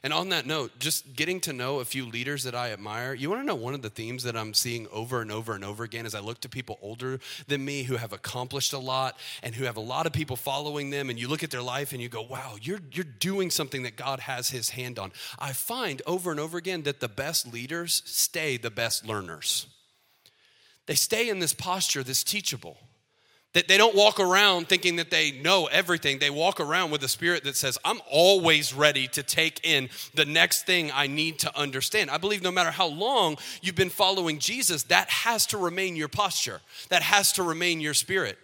And 0.03 0.13
on 0.13 0.29
that 0.29 0.45
note, 0.45 0.77
just 0.79 1.15
getting 1.15 1.39
to 1.41 1.53
know 1.53 1.79
a 1.79 1.85
few 1.85 2.05
leaders 2.05 2.43
that 2.43 2.53
I 2.53 2.71
admire, 2.71 3.13
you 3.13 3.29
want 3.29 3.41
to 3.41 3.45
know 3.45 3.55
one 3.55 3.73
of 3.73 3.81
the 3.81 3.89
themes 3.89 4.23
that 4.23 4.37
I'm 4.37 4.53
seeing 4.53 4.87
over 4.91 5.21
and 5.21 5.31
over 5.31 5.53
and 5.53 5.63
over 5.63 5.83
again 5.83 6.05
as 6.05 6.13
I 6.13 6.19
look 6.19 6.39
to 6.41 6.49
people 6.49 6.77
older 6.81 7.19
than 7.47 7.65
me 7.65 7.83
who 7.83 7.95
have 7.95 8.13
accomplished 8.13 8.73
a 8.73 8.77
lot 8.77 9.17
and 9.41 9.55
who 9.55 9.65
have 9.65 9.77
a 9.77 9.81
lot 9.81 10.05
of 10.05 10.13
people 10.13 10.35
following 10.35 10.89
them, 10.89 11.09
and 11.09 11.19
you 11.19 11.27
look 11.27 11.43
at 11.43 11.51
their 11.51 11.61
life 11.61 11.93
and 11.93 12.01
you 12.01 12.09
go, 12.09 12.21
wow, 12.21 12.55
you're, 12.61 12.81
you're 12.91 13.03
doing 13.03 13.49
something 13.49 13.83
that 13.83 13.95
God 13.95 14.19
has 14.21 14.49
his 14.49 14.69
hand 14.69 14.99
on. 14.99 15.11
I 15.39 15.53
find 15.53 16.01
over 16.05 16.31
and 16.31 16.39
over 16.39 16.57
again 16.57 16.83
that 16.83 16.99
the 16.99 17.09
best 17.09 17.51
leaders 17.51 18.03
stay 18.05 18.57
the 18.57 18.71
best 18.71 19.05
learners. 19.05 19.67
They 20.85 20.95
stay 20.95 21.29
in 21.29 21.39
this 21.39 21.53
posture, 21.53 22.03
this 22.03 22.23
teachable. 22.23 22.77
That 23.53 23.67
they 23.67 23.77
don't 23.77 23.95
walk 23.95 24.19
around 24.19 24.67
thinking 24.67 24.97
that 24.97 25.09
they 25.09 25.31
know 25.31 25.65
everything. 25.67 26.19
They 26.19 26.29
walk 26.29 26.59
around 26.59 26.91
with 26.91 27.03
a 27.03 27.07
spirit 27.07 27.43
that 27.45 27.55
says, 27.55 27.77
I'm 27.83 28.01
always 28.11 28.73
ready 28.73 29.07
to 29.09 29.23
take 29.23 29.61
in 29.63 29.89
the 30.13 30.25
next 30.25 30.65
thing 30.65 30.91
I 30.93 31.07
need 31.07 31.39
to 31.39 31.57
understand. 31.57 32.11
I 32.11 32.17
believe 32.17 32.43
no 32.43 32.51
matter 32.51 32.71
how 32.71 32.87
long 32.87 33.37
you've 33.61 33.75
been 33.75 33.89
following 33.89 34.39
Jesus, 34.39 34.83
that 34.83 35.09
has 35.09 35.45
to 35.47 35.57
remain 35.57 35.95
your 35.95 36.09
posture, 36.09 36.61
that 36.89 37.01
has 37.01 37.31
to 37.33 37.43
remain 37.43 37.79
your 37.79 37.93
spirit. 37.93 38.37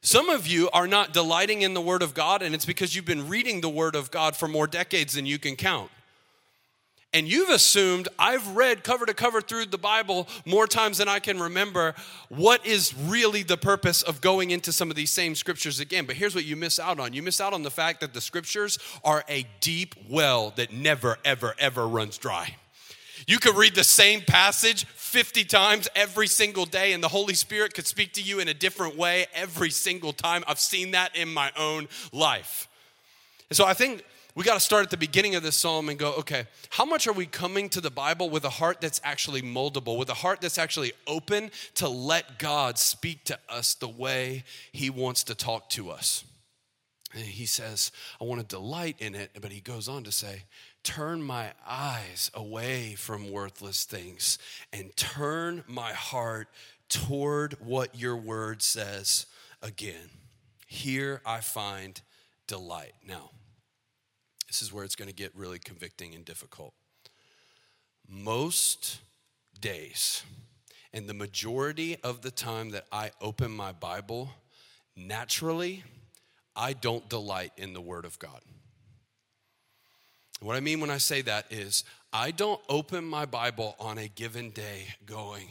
Some 0.00 0.28
of 0.28 0.46
you 0.46 0.70
are 0.72 0.86
not 0.86 1.12
delighting 1.12 1.62
in 1.62 1.74
the 1.74 1.80
Word 1.80 2.02
of 2.02 2.14
God, 2.14 2.40
and 2.40 2.54
it's 2.54 2.64
because 2.64 2.94
you've 2.94 3.04
been 3.04 3.28
reading 3.28 3.60
the 3.60 3.68
Word 3.68 3.96
of 3.96 4.10
God 4.10 4.36
for 4.36 4.46
more 4.46 4.68
decades 4.68 5.14
than 5.14 5.26
you 5.26 5.38
can 5.38 5.56
count 5.56 5.90
and 7.16 7.26
you've 7.26 7.48
assumed 7.48 8.08
I've 8.18 8.46
read 8.56 8.84
cover 8.84 9.06
to 9.06 9.14
cover 9.14 9.40
through 9.40 9.66
the 9.66 9.78
Bible 9.78 10.28
more 10.44 10.66
times 10.66 10.98
than 10.98 11.08
I 11.08 11.18
can 11.18 11.40
remember. 11.40 11.94
What 12.28 12.66
is 12.66 12.92
really 12.94 13.42
the 13.42 13.56
purpose 13.56 14.02
of 14.02 14.20
going 14.20 14.50
into 14.50 14.70
some 14.70 14.90
of 14.90 14.96
these 14.96 15.12
same 15.12 15.34
scriptures 15.34 15.80
again? 15.80 16.04
But 16.04 16.16
here's 16.16 16.34
what 16.34 16.44
you 16.44 16.56
miss 16.56 16.78
out 16.78 17.00
on 17.00 17.14
you 17.14 17.22
miss 17.22 17.40
out 17.40 17.54
on 17.54 17.62
the 17.62 17.70
fact 17.70 18.02
that 18.02 18.12
the 18.12 18.20
scriptures 18.20 18.78
are 19.02 19.24
a 19.30 19.46
deep 19.60 19.94
well 20.10 20.52
that 20.56 20.74
never, 20.74 21.16
ever, 21.24 21.54
ever 21.58 21.88
runs 21.88 22.18
dry. 22.18 22.54
You 23.26 23.38
could 23.38 23.56
read 23.56 23.74
the 23.74 23.82
same 23.82 24.20
passage 24.20 24.84
50 24.84 25.44
times 25.44 25.88
every 25.96 26.26
single 26.26 26.66
day, 26.66 26.92
and 26.92 27.02
the 27.02 27.08
Holy 27.08 27.32
Spirit 27.32 27.72
could 27.72 27.86
speak 27.86 28.12
to 28.12 28.22
you 28.22 28.40
in 28.40 28.48
a 28.48 28.54
different 28.54 28.94
way 28.94 29.24
every 29.32 29.70
single 29.70 30.12
time. 30.12 30.44
I've 30.46 30.60
seen 30.60 30.90
that 30.90 31.16
in 31.16 31.32
my 31.32 31.50
own 31.56 31.88
life. 32.12 32.68
And 33.48 33.56
so 33.56 33.64
I 33.64 33.72
think 33.72 34.04
we 34.36 34.44
got 34.44 34.54
to 34.54 34.60
start 34.60 34.84
at 34.84 34.90
the 34.90 34.98
beginning 34.98 35.34
of 35.34 35.42
this 35.42 35.56
psalm 35.56 35.88
and 35.88 35.98
go, 35.98 36.12
okay, 36.12 36.44
how 36.68 36.84
much 36.84 37.06
are 37.06 37.12
we 37.12 37.24
coming 37.24 37.70
to 37.70 37.80
the 37.80 37.90
Bible 37.90 38.28
with 38.28 38.44
a 38.44 38.50
heart 38.50 38.82
that's 38.82 39.00
actually 39.02 39.40
moldable, 39.40 39.96
with 39.96 40.10
a 40.10 40.14
heart 40.14 40.42
that's 40.42 40.58
actually 40.58 40.92
open 41.06 41.50
to 41.76 41.88
let 41.88 42.38
God 42.38 42.78
speak 42.78 43.24
to 43.24 43.38
us 43.48 43.72
the 43.72 43.88
way 43.88 44.44
He 44.72 44.90
wants 44.90 45.24
to 45.24 45.34
talk 45.34 45.70
to 45.70 45.90
us? 45.90 46.22
And 47.14 47.24
he 47.24 47.46
says, 47.46 47.92
I 48.20 48.24
want 48.24 48.42
to 48.42 48.46
delight 48.46 48.96
in 48.98 49.14
it, 49.14 49.30
but 49.40 49.50
he 49.50 49.60
goes 49.60 49.88
on 49.88 50.04
to 50.04 50.12
say, 50.12 50.42
Turn 50.82 51.22
my 51.22 51.52
eyes 51.66 52.30
away 52.34 52.94
from 52.94 53.30
worthless 53.30 53.84
things 53.84 54.38
and 54.70 54.94
turn 54.96 55.64
my 55.66 55.92
heart 55.92 56.48
toward 56.88 57.54
what 57.60 57.98
your 57.98 58.16
word 58.16 58.60
says 58.60 59.26
again. 59.62 60.10
Here 60.66 61.22
I 61.24 61.40
find 61.40 62.00
delight. 62.46 62.92
Now, 63.06 63.30
this 64.48 64.62
is 64.62 64.72
where 64.72 64.84
it's 64.84 64.96
going 64.96 65.08
to 65.08 65.14
get 65.14 65.34
really 65.34 65.58
convicting 65.58 66.14
and 66.14 66.24
difficult. 66.24 66.74
Most 68.08 68.98
days, 69.60 70.22
and 70.92 71.08
the 71.08 71.14
majority 71.14 71.96
of 72.02 72.22
the 72.22 72.30
time 72.30 72.70
that 72.70 72.86
I 72.92 73.10
open 73.20 73.50
my 73.50 73.72
Bible, 73.72 74.30
naturally, 74.96 75.82
I 76.54 76.72
don't 76.72 77.08
delight 77.08 77.52
in 77.56 77.72
the 77.72 77.80
Word 77.80 78.04
of 78.04 78.18
God. 78.18 78.40
What 80.40 80.56
I 80.56 80.60
mean 80.60 80.80
when 80.80 80.90
I 80.90 80.98
say 80.98 81.22
that 81.22 81.46
is, 81.50 81.84
I 82.12 82.30
don't 82.30 82.60
open 82.68 83.04
my 83.04 83.26
Bible 83.26 83.74
on 83.78 83.98
a 83.98 84.08
given 84.08 84.50
day 84.50 84.86
going, 85.04 85.48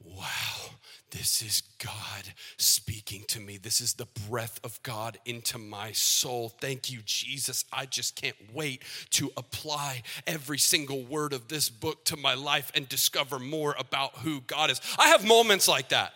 wow, 0.00 0.70
this 1.10 1.42
is 1.42 1.62
God 1.84 2.32
speaking 2.56 3.24
to 3.28 3.40
me. 3.40 3.58
This 3.58 3.80
is 3.80 3.94
the 3.94 4.06
breath 4.28 4.58
of 4.64 4.82
God 4.82 5.18
into 5.26 5.58
my 5.58 5.92
soul. 5.92 6.48
Thank 6.48 6.90
you, 6.90 7.00
Jesus. 7.04 7.64
I 7.72 7.84
just 7.84 8.16
can't 8.16 8.36
wait 8.54 8.82
to 9.10 9.30
apply 9.36 10.02
every 10.26 10.58
single 10.58 11.04
word 11.04 11.34
of 11.34 11.48
this 11.48 11.68
book 11.68 12.04
to 12.06 12.16
my 12.16 12.34
life 12.34 12.72
and 12.74 12.88
discover 12.88 13.38
more 13.38 13.74
about 13.78 14.16
who 14.18 14.40
God 14.42 14.70
is. 14.70 14.80
I 14.98 15.08
have 15.08 15.26
moments 15.26 15.68
like 15.68 15.90
that 15.90 16.14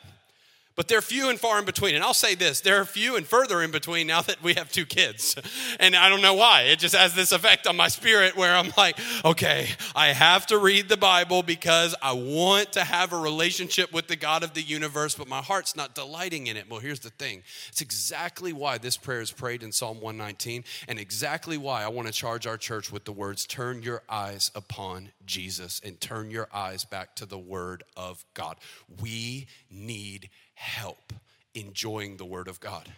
but 0.79 0.87
they're 0.87 1.03
few 1.03 1.29
and 1.29 1.41
far 1.41 1.59
in 1.59 1.65
between. 1.65 1.97
And 1.97 2.05
I'll 2.05 2.15
say 2.15 2.37
this 2.37 2.61
there 2.61 2.81
are 2.81 2.85
few 2.85 3.17
and 3.17 3.27
further 3.27 3.61
in 3.63 3.73
between 3.73 4.07
now 4.07 4.23
that 4.23 4.41
we 4.41 4.55
have 4.55 4.71
two 4.71 4.87
kids. 4.87 5.35
And 5.81 5.95
I 5.95 6.09
don't 6.09 6.23
know 6.23 6.35
why. 6.35 6.63
It 6.63 6.79
just 6.79 6.95
has 6.95 7.15
this 7.15 7.31
effect 7.31 7.67
on 7.67 7.77
my 7.77 7.89
spirit 7.89 8.37
where 8.37 8.55
I'm 8.55 8.73
like, 8.77 8.99
okay, 9.25 9.69
I 9.95 10.09
have 10.09 10.47
to 10.47 10.59
read 10.59 10.89
the 10.89 10.97
Bible 10.97 11.43
because 11.43 11.95
I 12.03 12.13
want 12.13 12.73
to 12.73 12.85
have 12.85 13.13
a 13.13 13.19
relationship 13.19 13.93
with 13.93 14.09
the 14.09 14.17
God 14.17 14.43
of 14.43 14.55
the 14.55 14.63
universe, 14.63 15.15
but 15.15 15.29
my 15.29 15.41
heart's 15.41 15.77
not 15.77 15.95
delighting 15.95 16.47
in 16.47 16.57
it. 16.57 16.69
Well, 16.69 16.81
here's 16.81 17.01
the 17.01 17.11
thing 17.11 17.43
it's 17.69 17.81
exactly 17.81 18.53
why 18.53 18.79
this 18.79 18.97
prayer 18.97 19.21
is 19.21 19.31
prayed 19.31 19.63
in 19.63 19.73
Psalm 19.73 20.01
119, 20.01 20.65
and 20.89 20.99
exactly 20.99 21.59
why 21.59 21.85
I 21.85 21.89
want 21.89 22.09
to 22.09 22.15
charge 22.15 22.47
our 22.47 22.57
church 22.57 22.93
with 22.93 23.05
the 23.05 23.13
words 23.13 23.47
turn 23.47 23.83
your 23.83 24.03
eyes 24.09 24.51
upon 24.55 25.11
Jesus 25.25 25.81
and 25.85 26.01
turn 26.01 26.31
your 26.31 26.49
eyes 26.53 26.85
back 26.85 27.15
to 27.17 27.27
the 27.27 27.39
Word 27.39 27.85
of 27.97 28.25
God. 28.35 28.57
We 29.01 29.47
need 29.71 30.31
help 30.59 31.13
enjoying 31.55 32.17
the 32.17 32.25
Word 32.25 32.49
of 32.49 32.61
God. 32.61 32.93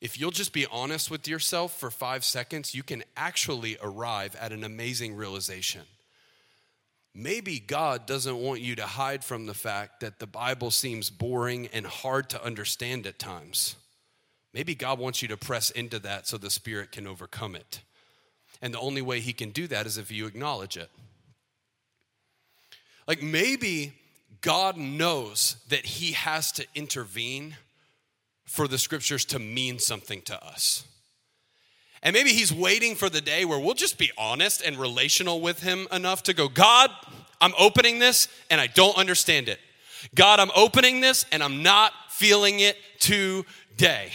If 0.00 0.18
you'll 0.18 0.32
just 0.32 0.52
be 0.52 0.66
honest 0.66 1.10
with 1.10 1.28
yourself 1.28 1.78
for 1.78 1.88
five 1.88 2.24
seconds, 2.24 2.74
you 2.74 2.82
can 2.82 3.04
actually 3.16 3.78
arrive 3.80 4.34
at 4.40 4.52
an 4.52 4.64
amazing 4.64 5.14
realization. 5.14 5.82
Maybe 7.14 7.60
God 7.60 8.06
doesn't 8.06 8.36
want 8.36 8.60
you 8.60 8.74
to 8.76 8.86
hide 8.86 9.22
from 9.22 9.46
the 9.46 9.54
fact 9.54 10.00
that 10.00 10.18
the 10.18 10.26
Bible 10.26 10.72
seems 10.72 11.10
boring 11.10 11.68
and 11.68 11.86
hard 11.86 12.28
to 12.30 12.44
understand 12.44 13.06
at 13.06 13.20
times. 13.20 13.76
Maybe 14.52 14.74
God 14.74 14.98
wants 14.98 15.22
you 15.22 15.28
to 15.28 15.36
press 15.36 15.70
into 15.70 16.00
that 16.00 16.26
so 16.26 16.36
the 16.36 16.50
Spirit 16.50 16.90
can 16.90 17.06
overcome 17.06 17.54
it. 17.54 17.82
And 18.60 18.74
the 18.74 18.80
only 18.80 19.02
way 19.02 19.20
He 19.20 19.32
can 19.32 19.50
do 19.50 19.68
that 19.68 19.86
is 19.86 19.98
if 19.98 20.10
you 20.10 20.26
acknowledge 20.26 20.76
it. 20.76 20.90
Like 23.06 23.22
maybe 23.22 23.92
God 24.42 24.76
knows 24.76 25.56
that 25.68 25.86
He 25.86 26.12
has 26.12 26.52
to 26.52 26.66
intervene 26.74 27.56
for 28.44 28.68
the 28.68 28.76
scriptures 28.76 29.24
to 29.26 29.38
mean 29.38 29.78
something 29.78 30.20
to 30.22 30.44
us. 30.44 30.84
And 32.02 32.12
maybe 32.12 32.30
He's 32.30 32.52
waiting 32.52 32.94
for 32.94 33.08
the 33.08 33.20
day 33.20 33.44
where 33.44 33.58
we'll 33.58 33.74
just 33.74 33.98
be 33.98 34.10
honest 34.18 34.62
and 34.62 34.76
relational 34.76 35.40
with 35.40 35.62
Him 35.62 35.86
enough 35.90 36.24
to 36.24 36.34
go, 36.34 36.48
God, 36.48 36.90
I'm 37.40 37.54
opening 37.58 37.98
this 37.98 38.28
and 38.50 38.60
I 38.60 38.66
don't 38.66 38.98
understand 38.98 39.48
it. 39.48 39.58
God, 40.14 40.40
I'm 40.40 40.50
opening 40.54 41.00
this 41.00 41.24
and 41.32 41.42
I'm 41.42 41.62
not 41.62 41.92
feeling 42.08 42.60
it 42.60 42.76
today. 42.98 44.10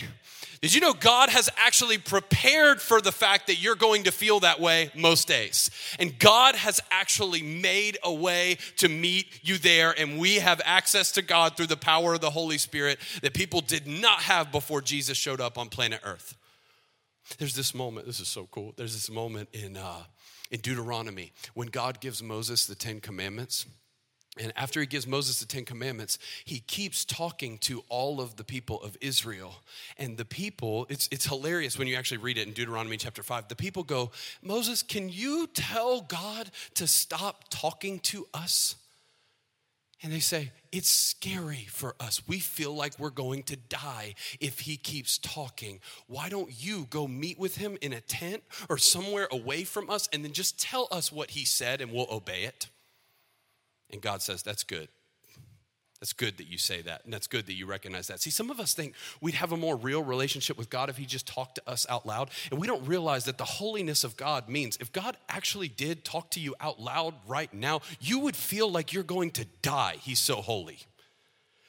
Did 0.62 0.74
you 0.74 0.82
know 0.82 0.94
God 0.94 1.30
has 1.30 1.50
actually 1.56 2.00
prepared 2.00 2.82
for 2.82 3.00
the 3.00 3.12
fact 3.12 3.48
that 3.48 3.62
you're 3.62 3.76
going 3.76 4.06
to 4.06 4.12
feel 4.12 4.40
that 4.40 4.60
way 4.60 4.90
most 4.96 5.28
days? 5.28 5.70
And 6.00 6.18
God 6.18 6.56
has 6.56 6.82
actually 6.90 7.44
made 7.44 7.98
a 8.04 8.12
way 8.12 8.58
to 8.78 8.90
meet 8.90 9.40
you 9.44 9.58
there, 9.60 9.94
and 9.98 10.18
we 10.18 10.36
have 10.36 10.60
access 10.66 11.12
to 11.14 11.22
God 11.22 11.56
through 11.56 11.68
the 11.68 11.78
power 11.78 12.16
of 12.16 12.22
the 12.22 12.32
Holy 12.32 12.58
Spirit 12.58 13.00
that 13.22 13.36
people 13.36 13.62
did 13.62 13.86
not 13.86 14.22
have 14.22 14.52
before 14.52 14.82
Jesus 14.82 15.18
showed 15.18 15.42
up 15.42 15.58
on 15.60 15.70
planet 15.70 16.02
Earth. 16.04 16.36
There's 17.38 17.56
this 17.56 17.76
moment, 17.76 18.08
this 18.08 18.20
is 18.20 18.28
so 18.28 18.48
cool. 18.50 18.74
There's 18.78 18.94
this 18.94 19.12
moment 19.12 19.50
in, 19.54 19.78
uh, 19.78 20.04
in 20.50 20.62
Deuteronomy 20.62 21.34
when 21.54 21.68
God 21.68 22.00
gives 22.00 22.24
Moses 22.24 22.66
the 22.66 22.76
Ten 22.76 23.00
Commandments. 23.00 23.66
And 24.39 24.53
after 24.56 24.79
he 24.79 24.86
gives 24.86 25.08
Moses 25.08 25.39
the 25.39 25.46
Ten 25.46 25.65
Commandments, 25.65 26.20
he 26.46 26.60
keeps 26.60 27.06
talking 27.06 27.58
to 27.60 27.84
all 27.89 28.22
of 28.22 28.36
the 28.36 28.44
people 28.44 28.82
of 28.82 28.98
Israel. 29.01 29.56
And 29.98 30.17
the 30.17 30.25
people, 30.25 30.86
it's, 30.89 31.08
it's 31.12 31.25
hilarious 31.25 31.77
when 31.77 31.88
you 31.88 31.96
actually 31.96 32.17
read 32.17 32.38
it 32.38 32.48
in 32.48 32.53
Deuteronomy 32.53 32.98
chapter 32.98 33.24
5. 33.24 33.48
The 33.48 33.56
people 33.56 33.84
go, 33.84 34.12
Moses, 34.41 34.84
can 34.84 35.10
you 35.10 35.48
tell 35.48 36.01
God 36.01 36.51
to 36.75 36.88
stop 36.88 37.46
talking 37.50 38.00
to 38.00 38.27
us? 38.34 38.75
And 40.03 40.13
they 40.13 40.20
say, 40.20 40.51
It's 40.72 40.89
scary 40.89 41.65
for 41.70 41.96
us. 42.00 42.22
We 42.27 42.39
feel 42.39 42.75
like 42.75 43.00
we're 43.00 43.10
going 43.10 43.44
to 43.44 43.56
die 43.56 44.13
if 44.39 44.60
he 44.62 44.77
keeps 44.77 45.17
talking. 45.17 45.79
Why 46.06 46.29
don't 46.29 46.51
you 46.63 46.86
go 46.89 47.08
meet 47.08 47.39
with 47.39 47.58
him 47.58 47.78
in 47.82 47.93
a 47.93 48.02
tent 48.02 48.43
or 48.69 48.78
somewhere 48.78 49.28
away 49.32 49.63
from 49.63 49.89
us 49.89 50.08
and 50.13 50.23
then 50.23 50.34
just 50.34 50.60
tell 50.60 50.88
us 50.91 51.12
what 51.12 51.32
he 51.32 51.45
said 51.45 51.82
and 51.82 51.91
we'll 51.91 52.08
obey 52.12 52.43
it? 52.43 52.67
And 53.91 54.02
God 54.02 54.21
says, 54.21 54.43
That's 54.43 54.63
good. 54.63 54.89
That's 56.00 56.13
good 56.13 56.38
that 56.38 56.47
you 56.47 56.60
say 56.60 56.84
that, 56.84 57.04
and 57.06 57.13
that's 57.13 57.26
good 57.26 57.47
that 57.47 57.54
you 57.54 57.65
recognize 57.65 58.08
that. 58.08 58.21
See, 58.21 58.30
some 58.30 58.52
of 58.52 58.60
us 58.60 58.76
think 58.76 58.93
we'd 59.19 59.34
have 59.34 59.52
a 59.52 59.58
more 59.58 59.76
real 59.76 60.04
relationship 60.04 60.56
with 60.56 60.69
God 60.69 60.89
if 60.89 60.97
He 60.97 61.08
just 61.08 61.28
talked 61.28 61.56
to 61.56 61.67
us 61.67 61.88
out 61.89 62.06
loud, 62.06 62.30
and 62.52 62.60
we 62.60 62.67
don't 62.67 62.86
realize 62.86 63.26
that 63.26 63.39
the 63.39 63.45
holiness 63.45 64.04
of 64.04 64.15
God 64.15 64.47
means 64.47 64.78
if 64.80 64.91
God 64.91 65.17
actually 65.28 65.67
did 65.67 66.06
talk 66.06 66.30
to 66.32 66.39
you 66.39 66.54
out 66.60 66.80
loud 66.80 67.15
right 67.26 67.52
now, 67.52 67.82
you 68.00 68.19
would 68.19 68.36
feel 68.36 68.69
like 68.69 68.93
you're 68.93 69.02
going 69.02 69.32
to 69.32 69.45
die. 69.63 69.95
He's 70.00 70.19
so 70.19 70.36
holy. 70.36 70.80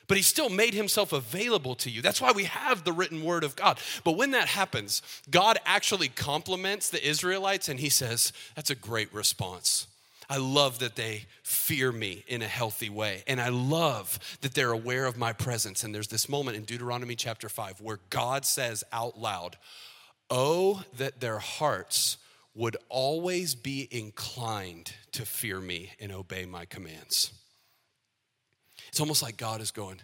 But 0.08 0.18
He 0.18 0.22
still 0.22 0.50
made 0.50 0.74
Himself 0.74 1.14
available 1.14 1.74
to 1.76 1.90
you. 1.90 2.02
That's 2.02 2.20
why 2.20 2.32
we 2.32 2.44
have 2.44 2.84
the 2.84 2.92
written 2.92 3.24
word 3.24 3.44
of 3.44 3.56
God. 3.56 3.78
But 4.04 4.18
when 4.18 4.32
that 4.32 4.48
happens, 4.48 5.00
God 5.30 5.58
actually 5.64 6.08
compliments 6.08 6.90
the 6.90 7.06
Israelites, 7.06 7.70
and 7.70 7.80
He 7.80 7.88
says, 7.88 8.34
That's 8.54 8.70
a 8.70 8.74
great 8.74 9.12
response. 9.14 9.86
I 10.30 10.36
love 10.36 10.80
that 10.80 10.94
they 10.94 11.24
fear 11.42 11.90
me 11.90 12.22
in 12.26 12.42
a 12.42 12.46
healthy 12.46 12.90
way. 12.90 13.22
And 13.26 13.40
I 13.40 13.48
love 13.48 14.18
that 14.42 14.54
they're 14.54 14.72
aware 14.72 15.06
of 15.06 15.16
my 15.16 15.32
presence. 15.32 15.84
And 15.84 15.94
there's 15.94 16.08
this 16.08 16.28
moment 16.28 16.56
in 16.56 16.64
Deuteronomy 16.64 17.14
chapter 17.14 17.48
5 17.48 17.80
where 17.80 18.00
God 18.10 18.44
says 18.44 18.84
out 18.92 19.18
loud, 19.18 19.56
Oh, 20.30 20.82
that 20.98 21.20
their 21.20 21.38
hearts 21.38 22.18
would 22.54 22.76
always 22.90 23.54
be 23.54 23.88
inclined 23.90 24.92
to 25.12 25.24
fear 25.24 25.60
me 25.60 25.92
and 25.98 26.12
obey 26.12 26.44
my 26.44 26.66
commands. 26.66 27.32
It's 28.88 29.00
almost 29.00 29.22
like 29.22 29.38
God 29.38 29.62
is 29.62 29.70
going, 29.70 30.00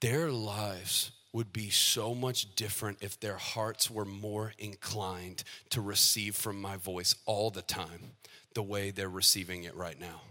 Their 0.00 0.32
lives 0.32 1.12
would 1.32 1.52
be 1.52 1.70
so 1.70 2.14
much 2.14 2.56
different 2.56 2.98
if 3.02 3.20
their 3.20 3.36
hearts 3.36 3.88
were 3.90 4.06
more 4.06 4.52
inclined 4.58 5.44
to 5.70 5.80
receive 5.80 6.34
from 6.34 6.60
my 6.60 6.76
voice 6.76 7.14
all 7.26 7.50
the 7.50 7.62
time 7.62 8.12
the 8.56 8.62
way 8.62 8.90
they're 8.90 9.08
receiving 9.08 9.62
it 9.62 9.76
right 9.76 10.00
now. 10.00 10.22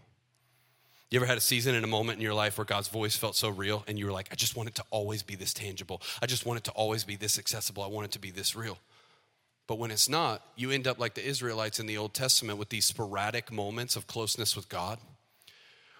You 1.10 1.20
ever 1.20 1.28
had 1.28 1.38
a 1.38 1.42
season 1.42 1.76
and 1.76 1.86
a 1.86 1.88
moment 1.88 2.18
in 2.18 2.24
your 2.24 2.34
life 2.34 2.58
where 2.58 2.66
God's 2.66 2.90
voice 2.90 3.16
felt 3.16 3.36
so 3.36 3.48
real 3.48 3.86
and 3.88 3.98
you 3.98 4.06
were 4.06 4.12
like, 4.12 4.28
I 4.32 4.36
just 4.36 4.58
want 4.58 4.68
it 4.68 4.76
to 4.76 4.84
always 4.90 5.24
be 5.24 5.36
this 5.36 5.54
tangible. 5.54 6.02
I 6.22 6.26
just 6.26 6.46
want 6.46 6.58
it 6.58 6.64
to 6.66 6.72
always 6.72 7.06
be 7.06 7.16
this 7.16 7.40
accessible. 7.40 7.84
I 7.84 7.88
want 7.88 8.06
it 8.06 8.12
to 8.12 8.20
be 8.20 8.32
this 8.32 8.56
real. 8.56 8.78
But 9.68 9.80
when 9.80 9.92
it's 9.92 10.10
not, 10.10 10.42
you 10.56 10.72
end 10.72 10.88
up 10.88 11.00
like 11.00 11.14
the 11.14 11.26
Israelites 11.26 11.80
in 11.80 11.86
the 11.86 11.98
Old 11.98 12.14
Testament 12.14 12.60
with 12.60 12.70
these 12.70 12.86
sporadic 12.86 13.52
moments 13.52 13.96
of 13.96 14.08
closeness 14.08 14.56
with 14.56 14.68
God, 14.68 15.00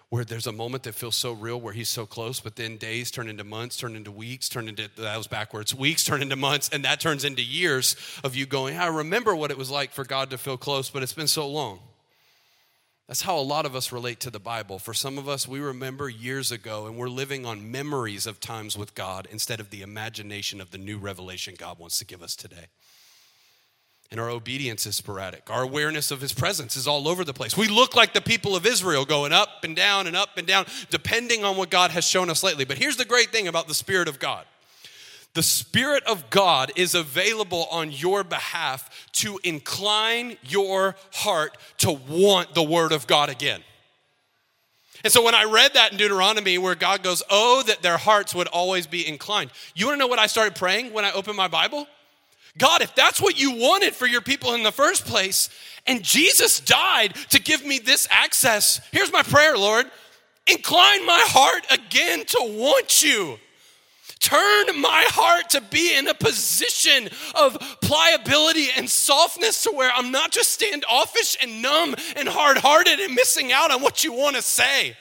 where 0.08 0.24
there's 0.24 0.46
a 0.46 0.52
moment 0.52 0.84
that 0.84 0.94
feels 0.94 1.16
so 1.16 1.32
real 1.32 1.60
where 1.60 1.72
He's 1.72 1.88
so 1.88 2.06
close, 2.06 2.38
but 2.38 2.54
then 2.56 2.76
days 2.76 3.10
turn 3.10 3.28
into 3.28 3.42
months, 3.42 3.76
turn 3.76 3.96
into 3.96 4.12
weeks, 4.12 4.48
turn 4.48 4.68
into, 4.68 4.88
that 4.96 5.16
was 5.16 5.26
backwards, 5.26 5.74
weeks 5.74 6.04
turn 6.04 6.22
into 6.22 6.36
months, 6.36 6.68
and 6.72 6.84
that 6.84 7.00
turns 7.00 7.24
into 7.24 7.42
years 7.42 7.96
of 8.22 8.36
you 8.36 8.46
going, 8.46 8.76
I 8.76 8.86
remember 8.86 9.34
what 9.34 9.50
it 9.50 9.58
was 9.58 9.70
like 9.70 9.92
for 9.92 10.04
God 10.04 10.30
to 10.30 10.38
feel 10.38 10.56
close, 10.56 10.90
but 10.90 11.02
it's 11.02 11.12
been 11.12 11.26
so 11.26 11.48
long. 11.48 11.80
That's 13.06 13.22
how 13.22 13.38
a 13.38 13.40
lot 13.40 13.66
of 13.66 13.76
us 13.76 13.92
relate 13.92 14.18
to 14.20 14.30
the 14.30 14.40
Bible. 14.40 14.80
For 14.80 14.92
some 14.92 15.16
of 15.16 15.28
us, 15.28 15.46
we 15.46 15.60
remember 15.60 16.08
years 16.08 16.50
ago 16.50 16.86
and 16.86 16.96
we're 16.96 17.08
living 17.08 17.46
on 17.46 17.70
memories 17.70 18.26
of 18.26 18.40
times 18.40 18.76
with 18.76 18.96
God 18.96 19.28
instead 19.30 19.60
of 19.60 19.70
the 19.70 19.82
imagination 19.82 20.60
of 20.60 20.72
the 20.72 20.78
new 20.78 20.98
revelation 20.98 21.54
God 21.56 21.78
wants 21.78 21.98
to 22.00 22.04
give 22.04 22.20
us 22.20 22.34
today. 22.34 22.66
And 24.10 24.20
our 24.20 24.28
obedience 24.30 24.86
is 24.86 24.96
sporadic. 24.96 25.50
Our 25.50 25.62
awareness 25.62 26.10
of 26.10 26.20
his 26.20 26.32
presence 26.32 26.76
is 26.76 26.86
all 26.86 27.08
over 27.08 27.24
the 27.24 27.32
place. 27.32 27.56
We 27.56 27.68
look 27.68 27.94
like 27.96 28.12
the 28.12 28.20
people 28.20 28.54
of 28.56 28.66
Israel 28.66 29.04
going 29.04 29.32
up 29.32 29.64
and 29.64 29.74
down 29.74 30.06
and 30.06 30.16
up 30.16 30.36
and 30.36 30.46
down, 30.46 30.66
depending 30.90 31.44
on 31.44 31.56
what 31.56 31.70
God 31.70 31.90
has 31.92 32.04
shown 32.04 32.30
us 32.30 32.42
lately. 32.42 32.64
But 32.64 32.78
here's 32.78 32.96
the 32.96 33.04
great 33.04 33.30
thing 33.30 33.48
about 33.48 33.68
the 33.68 33.74
Spirit 33.74 34.08
of 34.08 34.18
God 34.18 34.44
the 35.36 35.42
Spirit 35.42 36.02
of 36.04 36.30
God 36.30 36.72
is 36.76 36.94
available 36.94 37.68
on 37.70 37.92
your 37.92 38.24
behalf 38.24 39.06
to 39.12 39.38
incline 39.44 40.38
your 40.42 40.96
heart 41.12 41.58
to 41.76 41.92
want 41.92 42.54
the 42.54 42.62
Word 42.62 42.90
of 42.90 43.06
God 43.06 43.28
again. 43.28 43.60
And 45.04 45.12
so 45.12 45.22
when 45.22 45.34
I 45.34 45.44
read 45.44 45.74
that 45.74 45.92
in 45.92 45.98
Deuteronomy, 45.98 46.56
where 46.56 46.74
God 46.74 47.02
goes, 47.02 47.22
Oh, 47.28 47.62
that 47.66 47.82
their 47.82 47.98
hearts 47.98 48.34
would 48.34 48.48
always 48.48 48.86
be 48.86 49.06
inclined. 49.06 49.50
You 49.74 49.84
wanna 49.84 49.98
know 49.98 50.06
what 50.06 50.18
I 50.18 50.26
started 50.26 50.54
praying 50.54 50.94
when 50.94 51.04
I 51.04 51.12
opened 51.12 51.36
my 51.36 51.48
Bible? 51.48 51.86
God, 52.56 52.80
if 52.80 52.94
that's 52.94 53.20
what 53.20 53.38
you 53.38 53.52
wanted 53.56 53.94
for 53.94 54.06
your 54.06 54.22
people 54.22 54.54
in 54.54 54.62
the 54.62 54.72
first 54.72 55.04
place, 55.04 55.50
and 55.86 56.02
Jesus 56.02 56.60
died 56.60 57.14
to 57.28 57.38
give 57.38 57.62
me 57.62 57.78
this 57.78 58.08
access, 58.10 58.80
here's 58.90 59.12
my 59.12 59.22
prayer, 59.22 59.58
Lord. 59.58 59.84
Incline 60.46 61.04
my 61.04 61.22
heart 61.26 61.66
again 61.70 62.24
to 62.24 62.38
want 62.58 63.02
you. 63.02 63.38
Turn 64.26 64.80
my 64.80 65.06
heart 65.10 65.50
to 65.50 65.60
be 65.60 65.94
in 65.94 66.08
a 66.08 66.14
position 66.14 67.08
of 67.36 67.56
pliability 67.80 68.70
and 68.76 68.90
softness 68.90 69.62
to 69.62 69.70
where 69.70 69.92
I'm 69.94 70.10
not 70.10 70.32
just 70.32 70.50
standoffish 70.50 71.36
and 71.40 71.62
numb 71.62 71.94
and 72.16 72.28
hard 72.28 72.58
hearted 72.58 72.98
and 72.98 73.14
missing 73.14 73.52
out 73.52 73.70
on 73.70 73.82
what 73.82 74.02
you 74.02 74.12
want 74.12 74.34
to 74.34 74.42
say. 74.42 74.96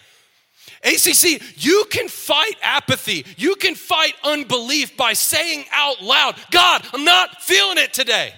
ACC, 0.84 1.42
you 1.56 1.86
can 1.90 2.08
fight 2.08 2.54
apathy. 2.62 3.26
You 3.36 3.56
can 3.56 3.74
fight 3.74 4.14
unbelief 4.24 4.96
by 4.96 5.14
saying 5.14 5.66
out 5.72 6.04
loud, 6.04 6.36
God, 6.52 6.86
I'm 6.94 7.04
not 7.04 7.42
feeling 7.42 7.80
it 7.80 7.94
today. 7.94 8.32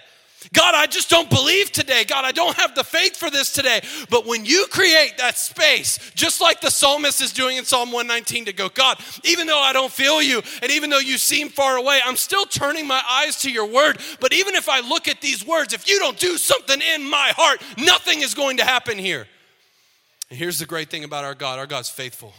God, 0.53 0.75
I 0.75 0.85
just 0.85 1.09
don't 1.09 1.29
believe 1.29 1.71
today. 1.71 2.03
God, 2.05 2.23
I 2.25 2.31
don't 2.31 2.55
have 2.57 2.75
the 2.75 2.83
faith 2.83 3.17
for 3.17 3.29
this 3.29 3.51
today. 3.51 3.81
But 4.09 4.25
when 4.25 4.45
you 4.45 4.67
create 4.69 5.17
that 5.17 5.37
space, 5.37 5.99
just 6.15 6.41
like 6.41 6.61
the 6.61 6.71
psalmist 6.71 7.21
is 7.21 7.33
doing 7.33 7.57
in 7.57 7.65
Psalm 7.65 7.91
119, 7.91 8.45
to 8.45 8.53
go, 8.53 8.69
God, 8.69 8.99
even 9.23 9.47
though 9.47 9.59
I 9.59 9.73
don't 9.73 9.91
feel 9.91 10.21
you, 10.21 10.41
and 10.61 10.71
even 10.71 10.89
though 10.89 10.99
you 10.99 11.17
seem 11.17 11.49
far 11.49 11.77
away, 11.77 11.99
I'm 12.03 12.15
still 12.15 12.45
turning 12.45 12.87
my 12.87 13.01
eyes 13.09 13.37
to 13.41 13.51
your 13.51 13.65
word. 13.65 13.99
But 14.19 14.33
even 14.33 14.55
if 14.55 14.69
I 14.69 14.79
look 14.79 15.07
at 15.07 15.21
these 15.21 15.45
words, 15.45 15.73
if 15.73 15.87
you 15.87 15.99
don't 15.99 16.17
do 16.17 16.37
something 16.37 16.81
in 16.95 17.09
my 17.09 17.33
heart, 17.35 17.61
nothing 17.77 18.21
is 18.21 18.33
going 18.33 18.57
to 18.57 18.63
happen 18.63 18.97
here. 18.97 19.27
And 20.29 20.39
here's 20.39 20.59
the 20.59 20.65
great 20.65 20.89
thing 20.89 21.03
about 21.03 21.23
our 21.23 21.35
God 21.35 21.59
our 21.59 21.67
God's 21.67 21.89
faithful. 21.89 22.33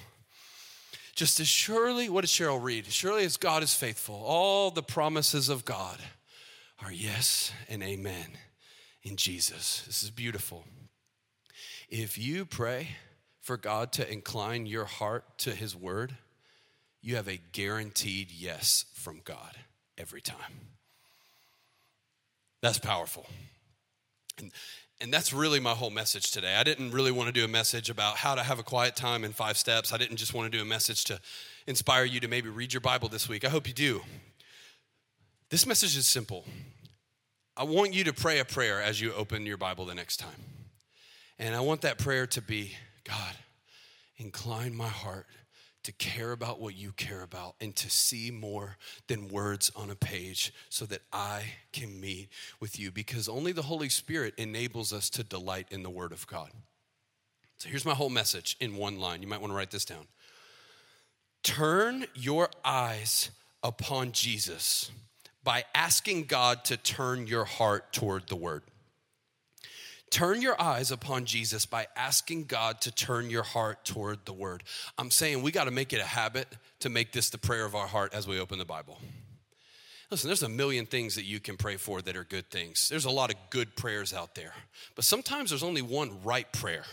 Just 1.14 1.40
as 1.40 1.48
surely, 1.48 2.08
what 2.08 2.20
did 2.20 2.30
Cheryl 2.30 2.62
read? 2.62 2.86
Surely 2.86 3.24
as 3.24 3.36
God 3.36 3.64
is 3.64 3.74
faithful, 3.74 4.22
all 4.24 4.70
the 4.70 4.84
promises 4.84 5.48
of 5.48 5.64
God 5.64 5.98
are 6.84 6.92
yes 6.92 7.52
and 7.68 7.82
amen 7.82 8.38
in 9.02 9.16
Jesus. 9.16 9.82
This 9.86 10.02
is 10.02 10.10
beautiful. 10.10 10.64
If 11.88 12.18
you 12.18 12.44
pray 12.44 12.88
for 13.40 13.56
God 13.56 13.92
to 13.92 14.10
incline 14.10 14.66
your 14.66 14.84
heart 14.84 15.24
to 15.38 15.54
His 15.54 15.74
word, 15.74 16.16
you 17.00 17.16
have 17.16 17.28
a 17.28 17.40
guaranteed 17.52 18.30
yes 18.30 18.84
from 18.94 19.20
God 19.24 19.56
every 19.96 20.20
time. 20.20 20.68
That's 22.60 22.78
powerful. 22.78 23.26
And 24.38 24.52
and 25.00 25.14
that's 25.14 25.32
really 25.32 25.60
my 25.60 25.74
whole 25.74 25.90
message 25.90 26.32
today. 26.32 26.56
I 26.56 26.64
didn't 26.64 26.90
really 26.90 27.12
want 27.12 27.28
to 27.28 27.32
do 27.32 27.44
a 27.44 27.48
message 27.48 27.88
about 27.88 28.16
how 28.16 28.34
to 28.34 28.42
have 28.42 28.58
a 28.58 28.64
quiet 28.64 28.96
time 28.96 29.22
in 29.22 29.32
five 29.32 29.56
steps. 29.56 29.92
I 29.92 29.96
didn't 29.96 30.16
just 30.16 30.34
want 30.34 30.50
to 30.50 30.58
do 30.58 30.60
a 30.60 30.66
message 30.66 31.04
to 31.04 31.20
inspire 31.68 32.04
you 32.04 32.18
to 32.18 32.26
maybe 32.26 32.48
read 32.48 32.72
your 32.72 32.80
Bible 32.80 33.08
this 33.08 33.28
week. 33.28 33.44
I 33.44 33.48
hope 33.48 33.68
you 33.68 33.74
do. 33.74 34.02
This 35.50 35.66
message 35.66 35.96
is 35.96 36.06
simple. 36.06 36.44
I 37.56 37.64
want 37.64 37.94
you 37.94 38.04
to 38.04 38.12
pray 38.12 38.38
a 38.38 38.44
prayer 38.44 38.82
as 38.82 39.00
you 39.00 39.14
open 39.14 39.46
your 39.46 39.56
Bible 39.56 39.86
the 39.86 39.94
next 39.94 40.18
time. 40.18 40.44
And 41.38 41.54
I 41.56 41.60
want 41.60 41.80
that 41.82 41.98
prayer 41.98 42.26
to 42.28 42.42
be 42.42 42.72
God, 43.04 43.34
incline 44.18 44.74
my 44.74 44.88
heart 44.88 45.26
to 45.84 45.92
care 45.92 46.32
about 46.32 46.60
what 46.60 46.76
you 46.76 46.92
care 46.92 47.22
about 47.22 47.54
and 47.62 47.74
to 47.76 47.88
see 47.88 48.30
more 48.30 48.76
than 49.06 49.28
words 49.28 49.72
on 49.74 49.88
a 49.88 49.94
page 49.94 50.52
so 50.68 50.84
that 50.84 51.00
I 51.14 51.44
can 51.72 51.98
meet 51.98 52.28
with 52.60 52.78
you 52.78 52.90
because 52.90 53.26
only 53.26 53.52
the 53.52 53.62
Holy 53.62 53.88
Spirit 53.88 54.34
enables 54.36 54.92
us 54.92 55.08
to 55.10 55.24
delight 55.24 55.68
in 55.70 55.82
the 55.82 55.88
Word 55.88 56.12
of 56.12 56.26
God. 56.26 56.50
So 57.56 57.70
here's 57.70 57.86
my 57.86 57.94
whole 57.94 58.10
message 58.10 58.54
in 58.60 58.76
one 58.76 59.00
line. 59.00 59.22
You 59.22 59.28
might 59.28 59.40
want 59.40 59.52
to 59.52 59.56
write 59.56 59.70
this 59.70 59.86
down. 59.86 60.08
Turn 61.42 62.04
your 62.14 62.50
eyes 62.66 63.30
upon 63.62 64.12
Jesus 64.12 64.90
by 65.44 65.64
asking 65.74 66.24
God 66.24 66.64
to 66.66 66.76
turn 66.76 67.26
your 67.26 67.44
heart 67.44 67.92
toward 67.92 68.28
the 68.28 68.36
Word. 68.36 68.62
Turn 70.10 70.40
your 70.40 70.60
eyes 70.60 70.90
upon 70.90 71.26
Jesus 71.26 71.66
by 71.66 71.86
asking 71.94 72.44
God 72.44 72.80
to 72.82 72.90
turn 72.90 73.28
your 73.28 73.42
heart 73.42 73.84
toward 73.84 74.24
the 74.24 74.32
Word. 74.32 74.62
I'm 74.96 75.10
saying 75.10 75.42
we 75.42 75.50
got 75.50 75.64
to 75.64 75.70
make 75.70 75.92
it 75.92 76.00
a 76.00 76.04
habit 76.04 76.48
to 76.80 76.88
make 76.88 77.12
this 77.12 77.30
the 77.30 77.38
prayer 77.38 77.64
of 77.64 77.74
our 77.74 77.86
heart 77.86 78.14
as 78.14 78.26
we 78.26 78.40
open 78.40 78.58
the 78.58 78.64
Bible. 78.64 78.98
Listen, 80.10 80.28
there's 80.28 80.42
a 80.42 80.48
million 80.48 80.86
things 80.86 81.16
that 81.16 81.24
you 81.24 81.38
can 81.38 81.58
pray 81.58 81.76
for 81.76 82.00
that 82.00 82.16
are 82.16 82.24
good 82.24 82.50
things. 82.50 82.88
There's 82.88 83.04
a 83.04 83.10
lot 83.10 83.30
of 83.30 83.36
good 83.50 83.76
prayers 83.76 84.14
out 84.14 84.34
there, 84.34 84.54
but 84.94 85.04
sometimes 85.04 85.50
there's 85.50 85.62
only 85.62 85.82
one 85.82 86.22
right 86.24 86.50
prayer. 86.50 86.84